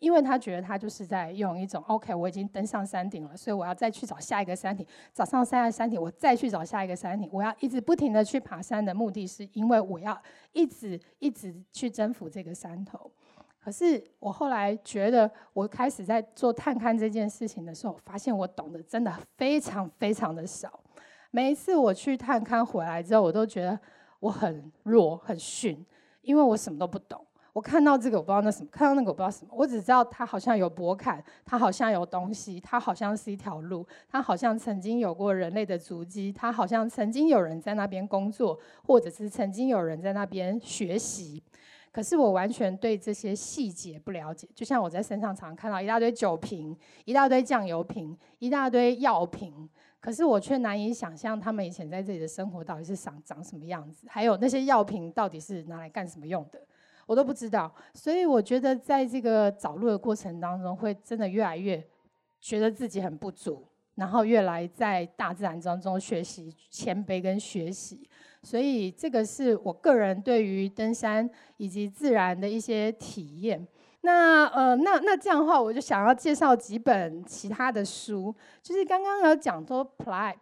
[0.00, 10.18] 因为他觉得他就是在用一种 OK，我已经登上山顶了，所以我要再去找下一个山顶，找上下一个山顶，我再去找下一个山顶，我要一直不停的去爬山的目的是因为我要
[10.52, 13.10] 一直一直去征服这个山头。
[13.68, 20.80] 可是我后来觉得，我开始在做探勘这件事情的时候，发现我懂得真的非常非常的少。
[21.30, 23.78] 每一次我去探勘回来之后，我都觉得
[24.20, 25.84] 我很弱很逊，
[26.22, 27.22] 因为我什么都不懂。
[27.52, 29.50] 我看到这个，我不知道那什么；看到那个，我不知道什么。
[29.54, 41.42] 我只知道它好像有博坎，它好像有东西，它好像是一条路，它好像曾经有过人类的足迹，它好像曾经有人在那边工作，或者是曾经有人在那边学习。
[41.98, 44.48] 可是我完全对这些细节不了解。
[44.54, 49.68] 就像我在山上常看到一大堆酒瓶、一大堆酱油瓶、一大堆药瓶，
[49.98, 56.62] 可是我却难以想象他们以前在这里的生活到底是长长什么样子，还有那些药瓶到底是拿来干什么用的。
[57.04, 61.84] 我都不知道，所以我觉得在这个找路的过程当中，会真的越来越
[62.40, 68.08] 觉得自己很不足，然后越来在大自然当中学习谦卑跟学习。
[68.42, 73.66] 所以这个是我个人对于登山以及自然的一些体验。
[74.02, 78.32] 那呃，那那这样的话，我就想要介绍几本其他的书，
[78.62, 79.84] 就是刚刚有讲说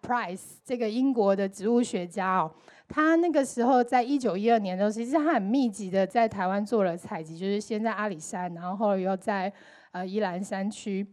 [0.02, 2.52] ，Price 这个英国的植物学家哦。
[2.86, 9.50] 他那个时候在一九一二年的时候，其实他很密集的在台湾做了采集，就是先在阿里山，然后后来又在
[9.90, 11.04] 呃宜兰山区。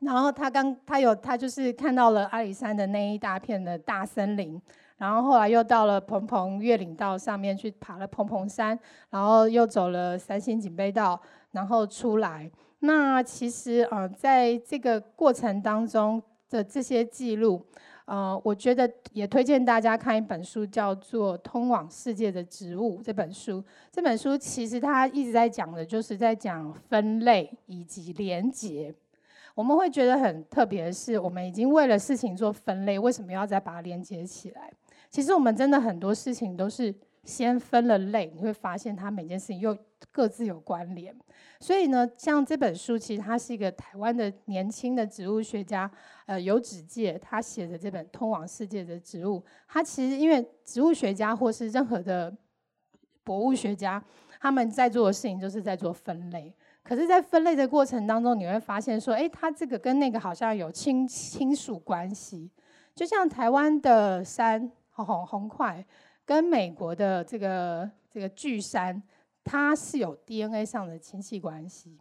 [0.00, 4.60] 然后他刚他有他就是看到了阿里山的那一大片的大森林，
[4.98, 8.78] 然后后来又到了蓬蓬越岭道上面去爬了蓬蓬山，
[9.10, 11.18] 然后又走了三星锦背道，
[11.52, 12.50] 然后出来。
[12.80, 17.64] 那其实呃在这个过程当中的这些记录。
[18.10, 23.62] 呃，我觉得也推荐大家看一本书，叫做《通往世界的植物》这本书。
[23.92, 28.94] 这本书其实它一直在讲的，就是在讲分类以及连结。
[29.54, 34.72] 我们会觉得很特别的是，我们已经为了事情做分类，为什么要再把它连接起来？
[35.10, 36.94] 其实我们真的很多事情都是。
[37.24, 39.76] 先分了类，你会发现它每件事情又
[40.10, 41.14] 各自有关联。
[41.60, 45.90] 所以呢，像这本书，其实它是一个台湾的年轻的植物学家，
[46.24, 49.40] 呃，游指介他写的这本《通往世界的植物》。
[49.66, 52.34] 他其实因为植物学家或是任何的
[53.22, 54.02] 博物学家，
[54.40, 56.50] 他们在做的事情就是在做分类。
[56.82, 62.50] 可是，在分类的过程当中，你会发现说，哎，它这个跟那个好像有亲亲属关系。
[62.94, 64.72] 就像台湾的山，
[65.04, 65.84] 红红块。
[66.24, 69.02] 跟美国的这个这个巨山，
[69.42, 71.98] 它是有 DNA 上的亲戚关系。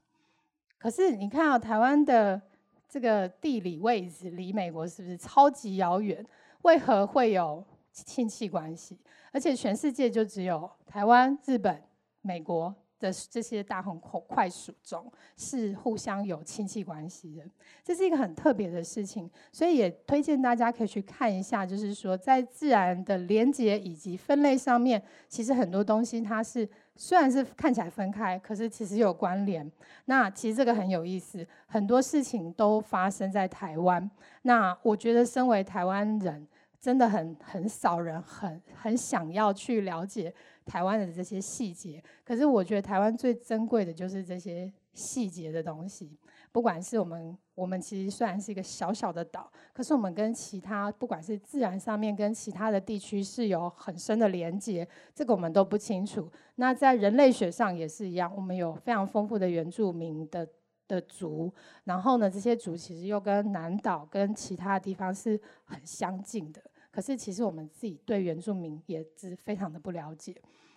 [0.77, 2.41] 可是你看到台湾的
[2.89, 6.25] 这个地理位置离美国是不是超级遥远？
[6.63, 8.99] 为何会有亲戚关系？
[9.31, 11.81] 而且全世界就只有台湾、日本、
[12.21, 12.75] 美国。
[12.99, 17.43] 的这些大红快鼠中是互相有亲戚关系的，
[17.83, 29.69] 这是一个很特别的事情，所以也推荐大家可以去看一下，就是说在自然的连接以及分类上面，其实很多东西它是虽然是看起来分开，可是其实有关联。
[30.05, 34.09] 那其实这个很有意思，很多事情都发生在台湾。
[34.41, 36.47] 那我觉得身为台湾人，
[36.79, 40.33] 真的很很少人很很想要去了解。
[40.65, 46.19] 台湾的这些细节，可是我觉得台湾最珍贵的就是这些细节的东西。
[46.51, 56.29] 不管是我们，我们其实虽然是一个小小的岛，可是我们跟其他不管是自然上面跟其他的地区是有很深的连接，这个我们都不清楚。
[56.55, 60.45] 那在人类学上也是一样，我们有非常丰富的原住民的
[60.87, 66.61] 的族，然后呢，这些族其实又跟南岛跟其他地方是很相近的。
[66.91, 70.35] 可是其实我们自己对原住民也是非常的不了解，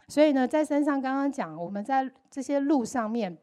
[0.08, 3.38] 所以呢，在山上刚刚讲，我们在这些路上面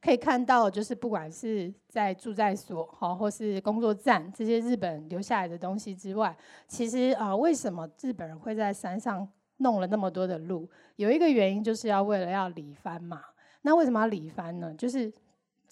[0.00, 6.34] 可以看到，就是不管是在住在所哈，或是工作站这些日本留下来的东西之外，
[6.66, 9.28] 其实啊，为什么日本人会在山上
[9.58, 10.70] 弄了那么多的路？
[10.96, 13.20] 有一个原因就是要为了要理番嘛。
[13.64, 14.74] 那为什么要理番呢？
[14.74, 15.12] 就是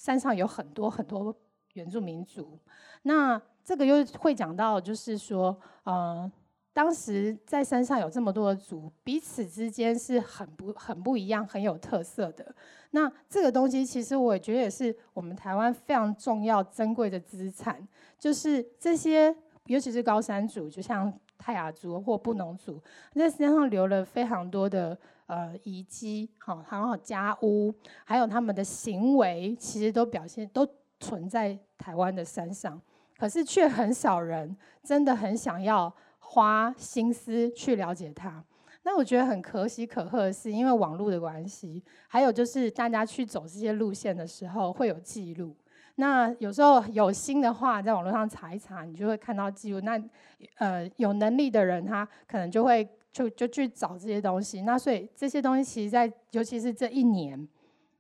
[0.01, 1.35] 山上有很多很多
[1.75, 2.59] 原住民族，
[3.03, 3.41] 那。
[3.63, 6.29] 这个又会讲到，就是说，呃，
[6.73, 12.55] 当时在山上有这么多的族，彼此之间是很不很不一样、很有特色的。
[12.93, 17.87] 那这个东西，其实我觉得也是我们台湾非常重要、珍贵的资产，
[18.19, 19.33] 就是这些，
[19.67, 22.79] 尤其是高山族，就像泰雅族或布农族，
[23.15, 27.75] 在山上留了非常多的呃遗迹，好，然后家屋，
[28.05, 30.69] 还有他们的行为，其实都表现都
[31.01, 32.79] 存在台湾的山上。
[33.19, 38.45] 可是却很少人真的很想要花心思去了解它。
[38.83, 45.55] 那我觉得很可喜可贺的是，因为网络的关系，还有就是大家去走这些路线的时候会有记录。
[46.01, 49.81] 那有时候有心的话，在网络上查一查，你就会看到记录。
[49.83, 50.03] 那
[50.57, 54.63] 呃有能力的人，他可能就会就就去找这些东西。
[54.63, 57.47] 那所以这些东西，其实在尤其是这一年，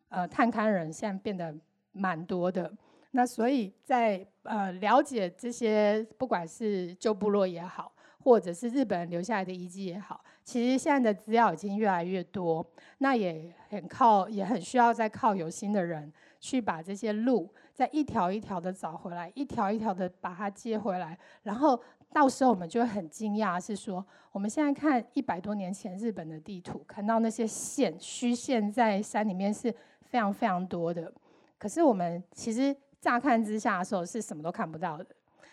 [0.08, 1.54] 呃，探勘人现在变得
[1.92, 2.72] 蛮多的。
[3.10, 7.92] 那所以在呃了解这些，不管是旧部落也好，
[8.22, 12.64] 或者是日本人留下来的遗迹也好，其实现在的资料已经越来越多。
[12.98, 21.18] 那也很靠，也很需要再靠有心的人去把这些路再一条一条的找回来，一条一条的把它接回来。
[21.42, 21.80] 然后
[22.12, 31.12] 到时候我们就会很惊讶，是说我们现在看一百多年前日本的地图，看到那些线虚线在山里面是非常非常多的。
[31.58, 32.76] 可是我们其实。
[33.00, 35.06] 乍看之下的时候是什么都看不到的，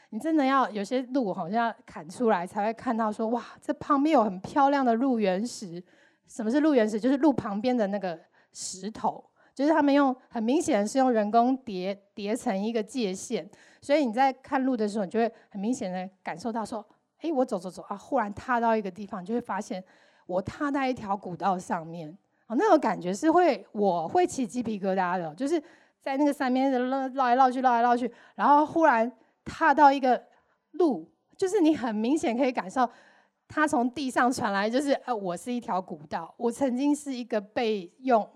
[0.10, 5.84] 你真的要有些路好像要砍出来才会看到说，哇，这旁边有很漂亮的路原石。
[6.28, 7.00] 什么是路原石？
[7.00, 8.20] 就是路旁边的那个
[8.54, 13.48] 石头，就是他们用很明显是用人工叠叠成一个界限，
[13.82, 16.86] 所以你在看路的时候，你就会很明显的感受到说，
[17.22, 19.84] 哎，我走走走啊，忽然踏到一个地方，你就会发现
[20.26, 22.10] 我踏在一条古道上面，
[22.46, 25.62] 啊，那种感觉是会我会起鸡皮疙瘩的，就是。
[26.00, 29.12] 在那个山边绕来绕去，绕来绕去，然后忽然
[29.48, 30.22] 踏到一个
[30.72, 32.88] 路，就是你很明显可以感受，
[33.48, 38.30] 它从地上传来，就是呃，我是一条古道，我曾经是一个被用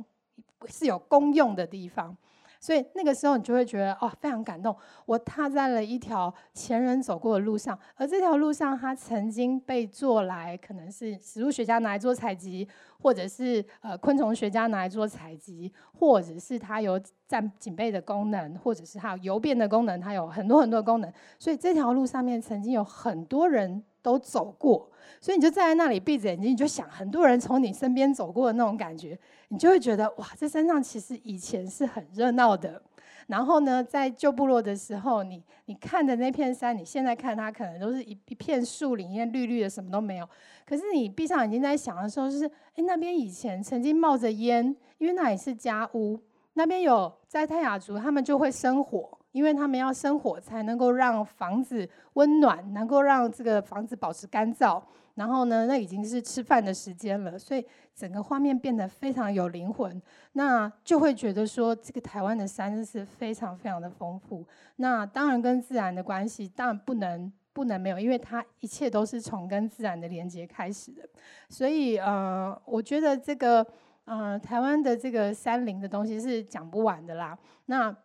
[0.68, 2.16] 是有公用的地方。
[2.62, 4.74] 所以那个时候你就会觉得哦，非常感动。
[5.08, 12.68] 我踏在了一条前人走过的路上，而这条路上它曾经被做来，可能是植物学家拿来做采集，
[13.00, 21.12] 或者是呃昆虫学家拿来做采集，或者是它有占警备的功能，或者是它有游便的功能，它有很多很多的功能。
[21.40, 24.90] 所以这条路上面曾经有很多人都走过。
[25.20, 29.18] 所以你就站在那里闭着眼睛，你就想很多人从你身边走过的那种感觉，
[29.50, 32.82] 你就会觉得哇，这山上其实以前是很热闹的。
[33.28, 40.28] 然后呢，在旧部落的时候，你你看的那片山，你现在看它可能都是一一片树林，因为绿绿的，什么都没有。
[40.66, 42.46] 可是你闭上眼睛在想的时候，就是
[42.76, 46.20] 哎，那边以前曾经冒着烟，因为那里是家屋，
[46.54, 49.18] 那边有在泰雅族，他们就会生火。
[49.32, 54.82] 因为他们要生火，才能够让房子温暖，能够让这个房子保持干燥。
[55.16, 57.64] 然后呢，那已经是吃饭的时间了，所以
[57.94, 60.02] 整个画面变得非常有灵魂。
[60.32, 64.44] 那就会觉得说，这个台湾的山是非常非常的丰富。
[64.78, 71.04] 那当然跟自然的关系，当然不能不能没有，因为它一切都是从跟自然的连接开始的。
[71.50, 73.66] 所以呃，我觉得这个
[74.06, 77.38] 呃台湾的这个山林的东西是讲不完的啦。
[77.66, 77.96] 那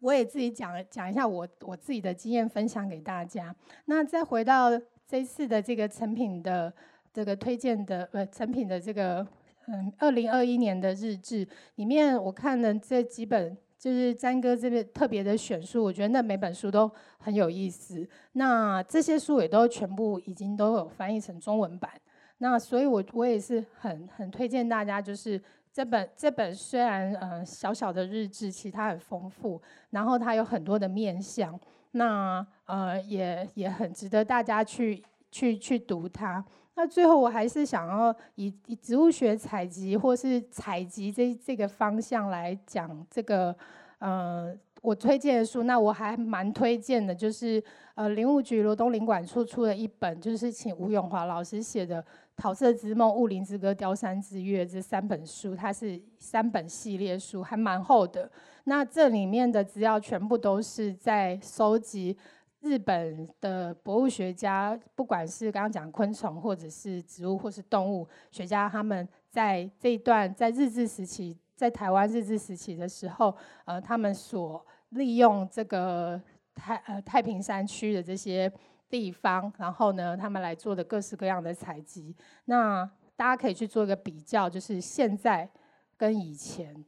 [0.00, 3.54] 我也自己讲讲一下我我自己的经验分享给大家。
[3.86, 4.70] 那再回到
[5.06, 6.72] 这次的这个成品的
[7.12, 9.26] 这个推荐的呃成品的这个
[9.66, 11.46] 嗯二零二一年的日志
[11.76, 18.08] 里面，我看了这几本，就是詹哥这边特别的选书，我觉得那每本书都很有意思。
[18.32, 21.90] 那这些书也都全部已经都有翻译成中文版。
[22.38, 25.40] 那所以我我也是很很推荐大家，就是。
[25.78, 31.56] 这本这本虽然呃小小的日志，其实它很丰富，然后它有很多的面向，
[31.92, 35.00] 那呃也也很值得大家去
[35.30, 36.44] 去去读它。
[36.74, 43.54] 那最后我还是想要以以植物学采集或是采集这这个方向来讲这个
[44.00, 44.52] 呃
[44.82, 45.62] 我推荐的书。
[45.62, 47.62] 那我还蛮推荐的，就是
[47.94, 52.02] 呃林务局罗东林管处出的一本，就是请吴永华老师写的。
[52.38, 58.30] 《桃色之梦》《雾林之歌》《雕山之月》这三本书，它是三本系列书，还蛮厚的。
[58.62, 62.16] 那这里面的资料全部都是在收集
[62.60, 73.34] 日本的博物学家，不管是刚刚讲昆虫，或者是植物，或是动物学家，他们在这一段在日治时期，在台湾日治时期的时候，
[73.64, 76.22] 呃，他们所利用这个
[76.54, 78.48] 太呃太平山区的这些。
[78.90, 82.16] 地方，然后呢，他们来做的各式各样的采集，
[82.46, 85.48] 那大家可以去做一个比较，就是现在
[85.96, 86.84] 跟以前。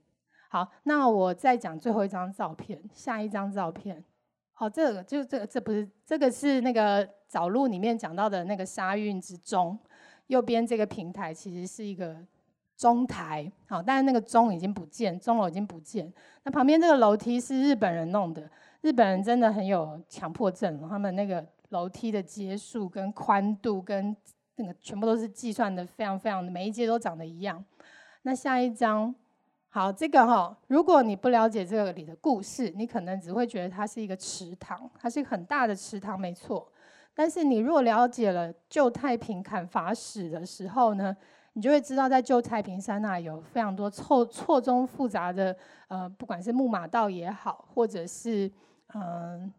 [0.49, 4.03] 好，那我再讲最后一张照片，下一张照片。
[4.53, 9.79] 好，这个就这个，这不是这个是那个藻录里面讲到的那个沙运之中，
[10.29, 12.17] 右边这个平台其实是一个
[12.77, 16.13] 钟台，好，但是那个钟已经不见，钟楼已经不见。
[16.45, 21.47] 那旁边这个楼梯是日本人弄的，日本人真的很有强迫症，他们那个。
[21.71, 24.15] 楼梯的阶数跟宽度跟
[24.57, 27.65] 那个全部都是计算的非常非常的，每一阶都长得一样。
[28.23, 29.15] 那下一张，
[29.71, 36.71] 好，这个哈，如果你不了解这个里的故事，你可能只会觉得它是一个池塘，它是一个很大的池塘，没错。
[37.15, 41.17] 但是你如果了解了旧太平砍伐史的时候呢，
[41.55, 45.57] 你就会知道在旧太平山那有非常多错错综复杂的
[45.89, 48.51] 呃，不管是木马道也好，或者是
[48.95, 49.53] 嗯。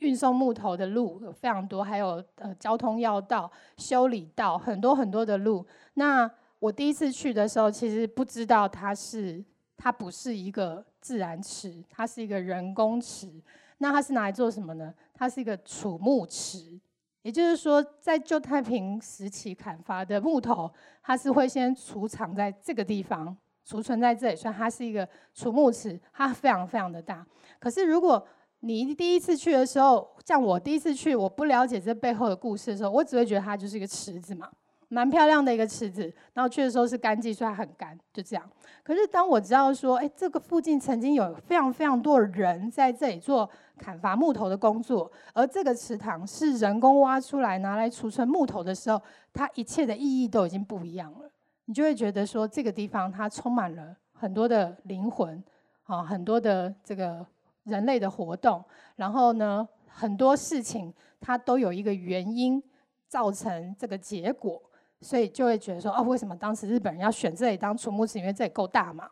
[0.00, 5.66] 运送木头的路有非常多，还有呃交通要道、修理道，很多很多的路。
[5.94, 9.44] 那我第一次去的时候，其实不知道它是
[9.76, 13.30] 它不是一个自然池，它是一个人工池。
[13.78, 14.92] 那它是拿来做什么呢？
[15.12, 16.80] 它是一个储木池，
[17.20, 20.70] 也就是说，在旧太平时期砍伐的木头，
[21.02, 27.26] 它是会先储藏在这个地方，储存在这里，所以它是一个储木池，它非常非常的大。
[27.58, 28.26] 可是如果
[28.60, 34.50] 你第一次去的时候，像我第一次去，我不了解这背后的故事的时候，我只会觉得它就是一个池子嘛，
[34.88, 36.12] 蛮漂亮的一个池子。
[36.32, 38.50] 然后去的时候是干季，所以很干，就这样。
[38.82, 43.48] 可是当我知道说，哎，这个附近曾经有非常非常多的人在这里做
[43.78, 49.00] 砍伐木头的工作，而这个池塘是人工挖出来拿来储存木头的时候，
[49.32, 51.30] 它一切的意义都已经不一样了。
[51.66, 55.40] 你就会觉得说，这个地方它充满了很多的灵魂，
[55.84, 57.24] 啊，很多的这个。
[57.66, 58.64] 人类的活动，
[58.96, 62.62] 然后呢，很多事情它都有一个原因
[63.06, 64.60] 造成这个结果，
[65.00, 68.18] 所以就会觉得说，哦，为什么当时日本人要选这里当储木池？
[68.18, 69.08] 因为这里够大嘛。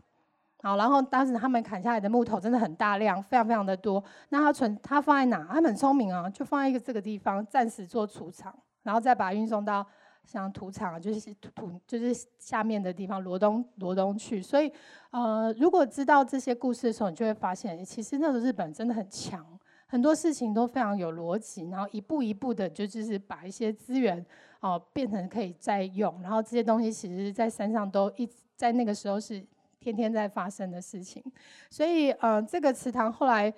[0.62, 4.02] 好，然后当时他们砍下来的木头真的很大量，非常非常的多。
[4.30, 5.46] 那他存，他放在哪？
[5.50, 9.86] 他很聪明啊，就放在一个这个地方，暂时做储藏，然后再把它运送到。
[10.25, 14.43] 像土场就是土，就是下面的地方，罗东罗东去。
[14.43, 14.72] 所以，
[15.11, 19.47] 呃，如果知道这些故事的时候，你就会发现，其实那个日本真的很强，
[19.87, 24.25] 很多事情都非常有逻辑，然后一步一步的，就就是把一些资源
[24.61, 29.45] 哦、变成可以再用，然后这些东西其实，在山上都一在那个时候是
[29.79, 31.22] 天天在发生的事情。
[31.70, 33.53] 所以，呃，这个祠堂后来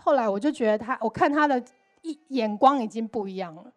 [0.00, 1.60] 后来我就觉得他，我看他的
[2.02, 3.72] 一眼光已经不一样了。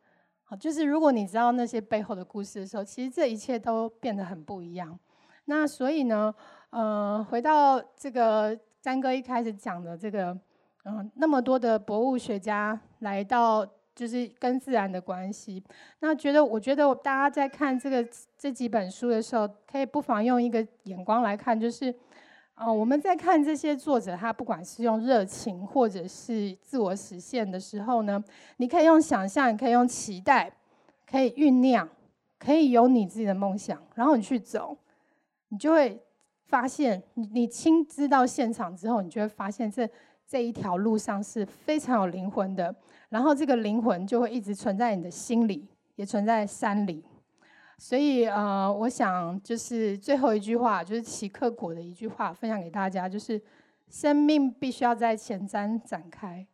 [0.56, 4.98] 就是如果你知道那些背后的故事的时候，其实这一切都变得很不一样。
[5.46, 6.34] 那所以呢，
[6.70, 10.38] 呃，回到这个詹哥一开始讲的这个，
[10.86, 15.64] 嗯、那么多的博物学家来到，就是跟自然的关系。
[16.00, 21.94] 那觉得，我觉得大家在看这个这几本书的时候，可以不妨用一个眼光来看，就是。
[22.64, 28.24] 哦，我们在看这些作者，他不管是用热情或者是自我实现的时候呢，
[28.58, 30.52] 你可以用想象，你可以用期待，
[31.10, 31.90] 可以酝酿，
[32.38, 34.78] 可以有你自己的梦想，然后你去走，
[35.50, 36.00] 你就会
[36.46, 39.90] 发现，你你亲自到现场之后，你就会发现这
[40.28, 42.76] 这一条路上是非常有灵魂的，
[43.10, 47.04] 然后这个灵魂就会一直存在你的心里，也存在山里。
[47.84, 53.42] 所以，呃，我想就是最后一句话，就是奇克果的一句话，分享给大家，就是
[53.90, 56.46] 生命必须要在前瞻展开，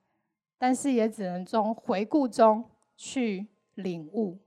[0.57, 2.63] 但是也只能从回顾中
[2.95, 4.39] 去领悟。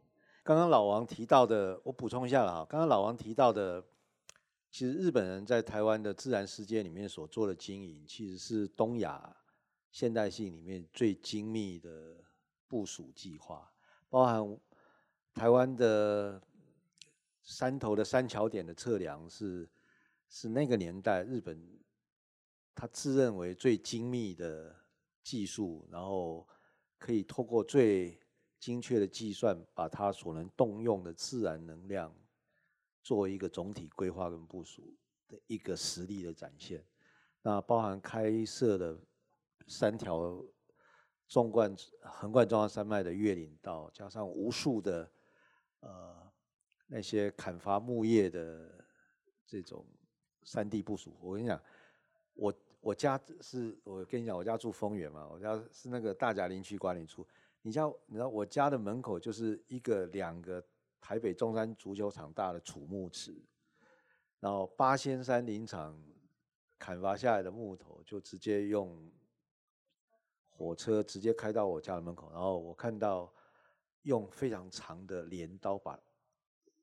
[0.43, 2.67] 刚刚老王提到的，我补充一下了哈。
[2.67, 3.85] 刚刚老王提到的，
[4.71, 9.37] 其实日本人在台湾的自然世界里面所做的经营，其实是东亚
[9.93, 12.17] 现代性里面最精密的
[12.67, 13.71] 部署计划，
[14.09, 14.59] 包含
[15.35, 16.41] 台湾的
[17.43, 19.69] 山头的三桥点的测量是
[20.29, 21.61] 是那个年代日本
[22.75, 24.75] 他自认为最精密的
[25.23, 26.47] 技术，然后
[26.99, 28.19] 可以透过最
[28.59, 32.15] 精确的计算，把它所能动用的自然能量，
[33.03, 34.95] 做一个总体规划跟部署
[35.29, 36.85] 的一个实力的展现。
[37.43, 38.99] 那包含开设的
[39.67, 40.45] 三条
[41.27, 45.11] 纵贯横贯中央山脉的越岭道，加上无数的
[45.81, 46.30] 呃
[46.93, 48.85] 那些砍伐木叶的
[49.47, 49.87] 这种
[50.43, 51.17] 山地部署。
[51.21, 51.63] 我跟你讲，
[52.35, 57.25] 我我家是我跟你讲，我家住丰原嘛，我家是那个大甲林区管理处。
[57.63, 60.61] 你像你知道我家的门口就是一个两个
[61.01, 63.41] 台北中山足球场大的储木池，
[64.41, 65.97] 然后八仙山林场
[66.77, 69.09] 砍伐下来的木头就直接用
[70.49, 73.33] 火车直接开到我家的门口，然后我看到
[74.03, 75.97] 用非常长的镰刀把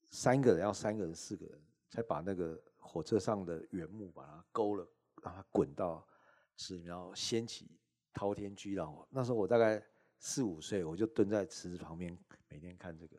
[0.10, 4.88] 三个人要三个人四个人才把那个火车上的原木把它勾了，
[5.24, 6.08] 让它滚到
[6.56, 7.80] 池里，然后掀起
[8.14, 9.08] 滔天巨浪。
[9.10, 9.84] 那时候我大概。
[10.20, 12.18] 四五岁，我就蹲在池子旁边，
[12.50, 13.16] 每天看这个。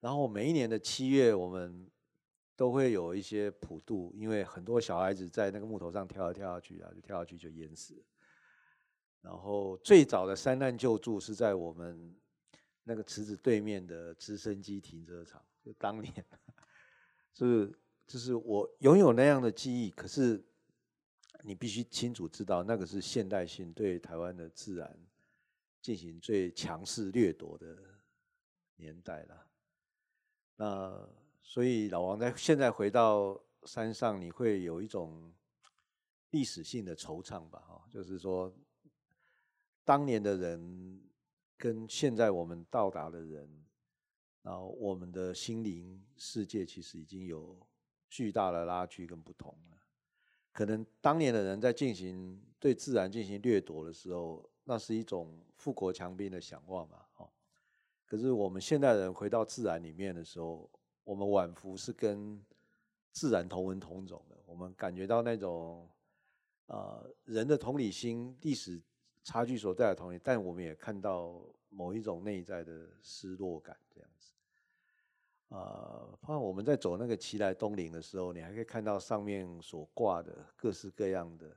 [0.00, 1.86] 然后每一年的七月，我们
[2.56, 8.02] 都会有一些普渡，因为很多小孩子在那个木头上跳来跳下去啊，就跳下去就淹死。
[9.20, 12.16] 然后最早的山难救助是在我们
[12.82, 16.12] 那个池子对面的直升机停车场，就当年，
[17.32, 17.72] 是
[18.06, 19.90] 就是我拥有那样的记忆。
[19.90, 20.44] 可是
[21.42, 24.98] 你必须清楚知道，那个是现代性对台湾的自然。
[25.80, 27.76] 进行最强势掠夺的
[28.76, 29.46] 年代了，
[30.54, 31.08] 那
[31.42, 35.34] 所以老王在现在回到山上，你会有一种
[36.30, 37.58] 历史性的惆怅吧？
[37.66, 38.56] 哈，就是说，
[39.82, 41.02] 当年的人
[41.56, 43.64] 跟现在我们到达的人，
[44.42, 47.56] 然后我们的心灵世界其实已经有
[48.10, 49.78] 巨大的拉锯跟不同了。
[50.52, 57.30] 可能当年的人在进行对自然进行掠夺的时候，那是一种富国强兵的想望嘛，哦。
[58.04, 60.68] 可是我们现代人回到自然里面的时候，
[61.04, 62.44] 我们仿佛是跟
[63.10, 64.36] 自然同文同种的。
[64.44, 65.88] 我们感觉到那种，
[66.66, 68.78] 呃，人的同理心、历史
[69.24, 74.10] 差距所带来的同理，但我们也看到某一种内在的失落感，这样。
[75.52, 81.56] 呃，包括我们在走那个奇莱东岭的时候，你还可以看到上面所挂的各式各样的。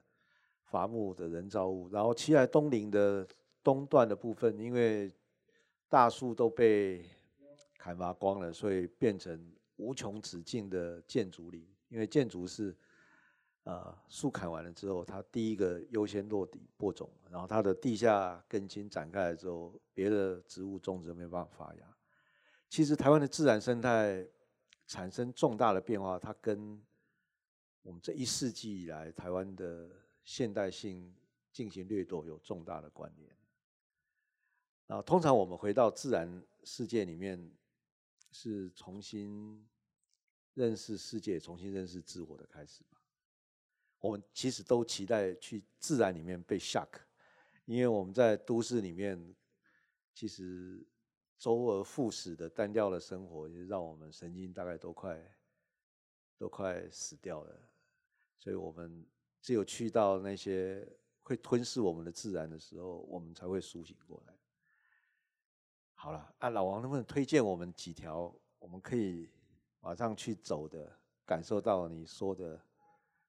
[0.68, 3.26] 伐木的人造物，然后奇莱东岭的
[3.64, 5.14] 东段的部分，因为
[5.88, 7.06] 大树都被
[7.78, 9.40] 砍伐光了，所以变成
[9.78, 11.66] 无穷止境的建筑林。
[11.88, 12.76] 因为建筑是，
[13.64, 21.95] 呃，树砍完了之后，它第一个优先落地播种，然后它的地下根茎展开了之后，别的植物种植没办法发芽。
[22.70, 24.28] 其实台湾的自然生态
[24.88, 26.82] 产生重大的变化，它跟
[27.82, 29.90] 我们这一世纪以来台湾的
[30.24, 31.14] 现代性
[31.52, 33.30] 进行掠夺有重大的关联。
[34.88, 37.52] 然后，通常我们回到自然世界里面，
[38.32, 39.68] 是重新
[40.54, 43.02] 认识世界、重新认识自我的开始吧。
[44.00, 46.90] 我们其实都期待去自然里面被 shock，
[47.66, 49.36] 因为我们在都市里面，
[50.14, 50.86] 其实
[51.38, 55.20] 周而复始的单调的生活，就让我们神经大概都快
[56.38, 57.60] 都快死掉了，
[58.38, 59.06] 所以我们。
[59.42, 60.84] 只有去到那些
[61.22, 64.34] 会吞噬我们的自然的时候，我们才会苏醒过来。
[65.94, 69.30] 好了，啊，老王能不能推荐我们几条我们可以
[69.82, 70.92] 马上去走的，
[71.28, 72.60] 感受到你说的？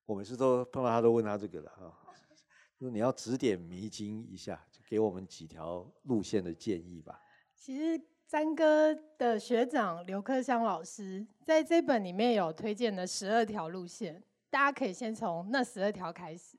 [0.07, 2.15] 我每次都碰到他都问他这个了哈，
[2.81, 7.21] 就是你要指点迷津一下，就给我们几条路线的建议吧。
[7.57, 14.23] 其实詹哥的学长刘克襄老师在这本里面有推荐的十二条路线。
[14.49, 16.57] 大家可以先从那十二条开始。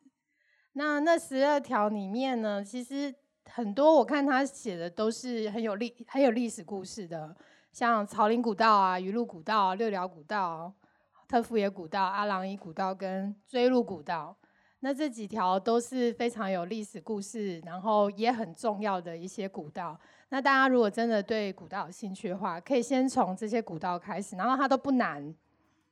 [0.74, 3.14] 那那十二条里面呢，其实
[3.46, 7.36] 很多我看他写的都是很有历、很有历史故事的，
[7.72, 10.72] 像草岭古道啊、鱼路古道、六寮古道、
[11.28, 14.36] 特富野古道、阿朗伊古道跟追鹿古道。
[14.82, 20.00] 那这几条都是非常有历史故事，然后也很重要的一些古道。
[20.30, 25.34] 那大家如果真的对古道有兴趣的话，可以先从这些古道开始，然后它都不难。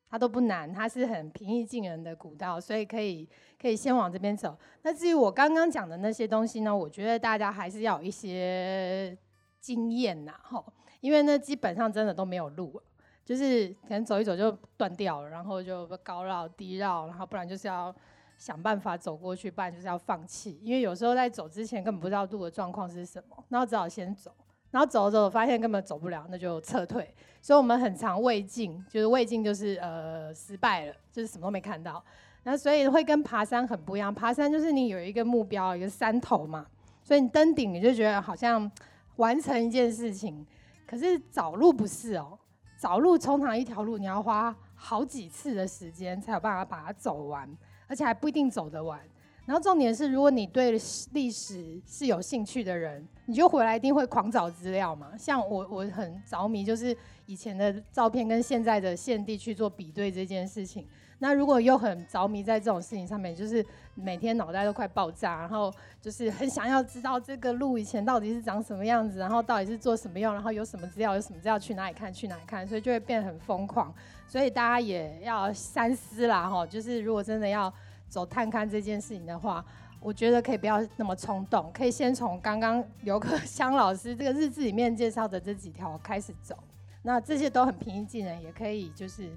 [0.08, 3.28] 它都不难，它是很平易近人的古道，所以可以
[3.60, 4.56] 可以先往这边走。
[4.84, 9.18] 那至于我刚刚讲的那些东西呢，我觉得大家还是要有一些
[9.60, 10.64] 经验呐，吼，
[11.02, 12.82] 因为呢基本上真的都没有路，
[13.26, 17.94] 就是可能走一走就断掉了，然后就高绕低绕，然后不然就是要
[18.38, 24.32] 想办法走过去，不然就是要放弃，因为有时候在走之前根本不知道路的状况是什么，然后只好先走。
[24.72, 27.10] 然后走着走发现根本走不了，那就撤退。
[27.42, 32.04] 所以我们很常未尽，就是未尽就是呃失败了，就是什么都没看到。
[32.44, 36.66] 那所以会跟爬山很不一样，爬山就是你有一个目标，一个山头嘛，
[37.02, 38.70] 所以你登顶你就觉得好像
[39.16, 40.46] 完成一件事情。
[40.86, 42.38] 可是找路不是哦，
[42.78, 47.50] 找路通常一条路你要花好几次的时间才有办法把它走完，
[47.88, 49.00] 而且还不一定走得完。
[49.46, 50.76] 然后重点是，如果你对
[51.14, 55.16] 历史是有兴趣的人，你就回来一定会狂找资料嘛。
[55.18, 60.88] 像我，我很着迷，就是以前的照片跟现在的现地去做比对这件事情。
[61.20, 73.94] 那如果又很着迷在这种事情上面，就是每天脑袋都快爆炸，然后就是很想要知道这个路以前到底是长什么样子，然后到底是做什么用，然后有什么资料，有什么资料去哪里看，去哪里看，所以就会变得很疯狂。
[74.28, 77.74] 所以大家也要三思啦，哈，就是如果真的要。
[78.08, 79.66] 走探勘这件事情的话，
[80.00, 86.56] 我觉得可以不要那么冲动，可以先从刚刚刘克襄老师这个日志里面介绍的这几条开始走。
[87.02, 89.32] 那这些都很平易近人，也可以就是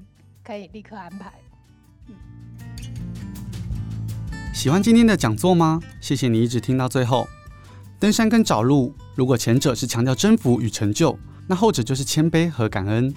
[0.45, 1.33] 可以立刻安排。
[4.53, 5.81] 喜欢今天的讲座吗？
[6.01, 7.29] 谢谢你一直听到最后。
[8.01, 13.15] 登山跟找路，如果前者是强调征服与成就，那后者就是谦卑和感恩，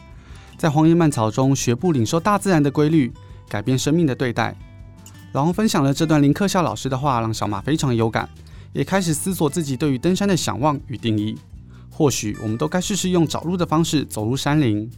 [0.58, 3.12] 在荒野蔓草中学步领受大自然的规律，
[3.48, 4.56] 改变生命的对待。
[5.34, 8.30] 老王分享了这段林克孝老师的话，让小马非常有感，
[8.74, 11.38] 也开始思索自己对于登山的想望与定义。
[11.90, 14.90] 或许我们都该试试用找路的方式走入山林。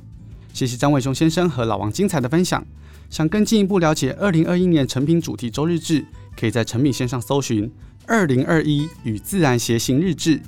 [0.53, 2.65] 谢谢张伟雄先生和老王精彩的分享。
[3.13, 6.03] 想更进一步了解二零二一年成品主题周日志，
[6.35, 7.71] 可以在成品线上搜寻
[8.07, 10.41] “二零二一与自然协行日志”。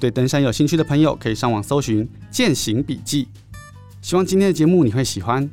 [0.00, 3.28] 对登山有兴趣的朋友，可以上网搜寻“健行笔记”。
[4.02, 5.48] 希望今天的节目你会喜欢。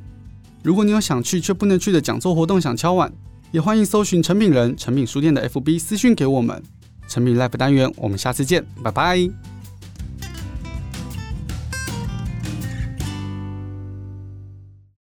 [0.64, 3.14] 如果你有想去却不能去的讲座活动，想敲碗。
[3.52, 6.60] 也欢迎搜寻成品人成品书店的 FB 私讯给我们。
[7.08, 9.57] 成品 Life 单元，我们下次见，拜拜。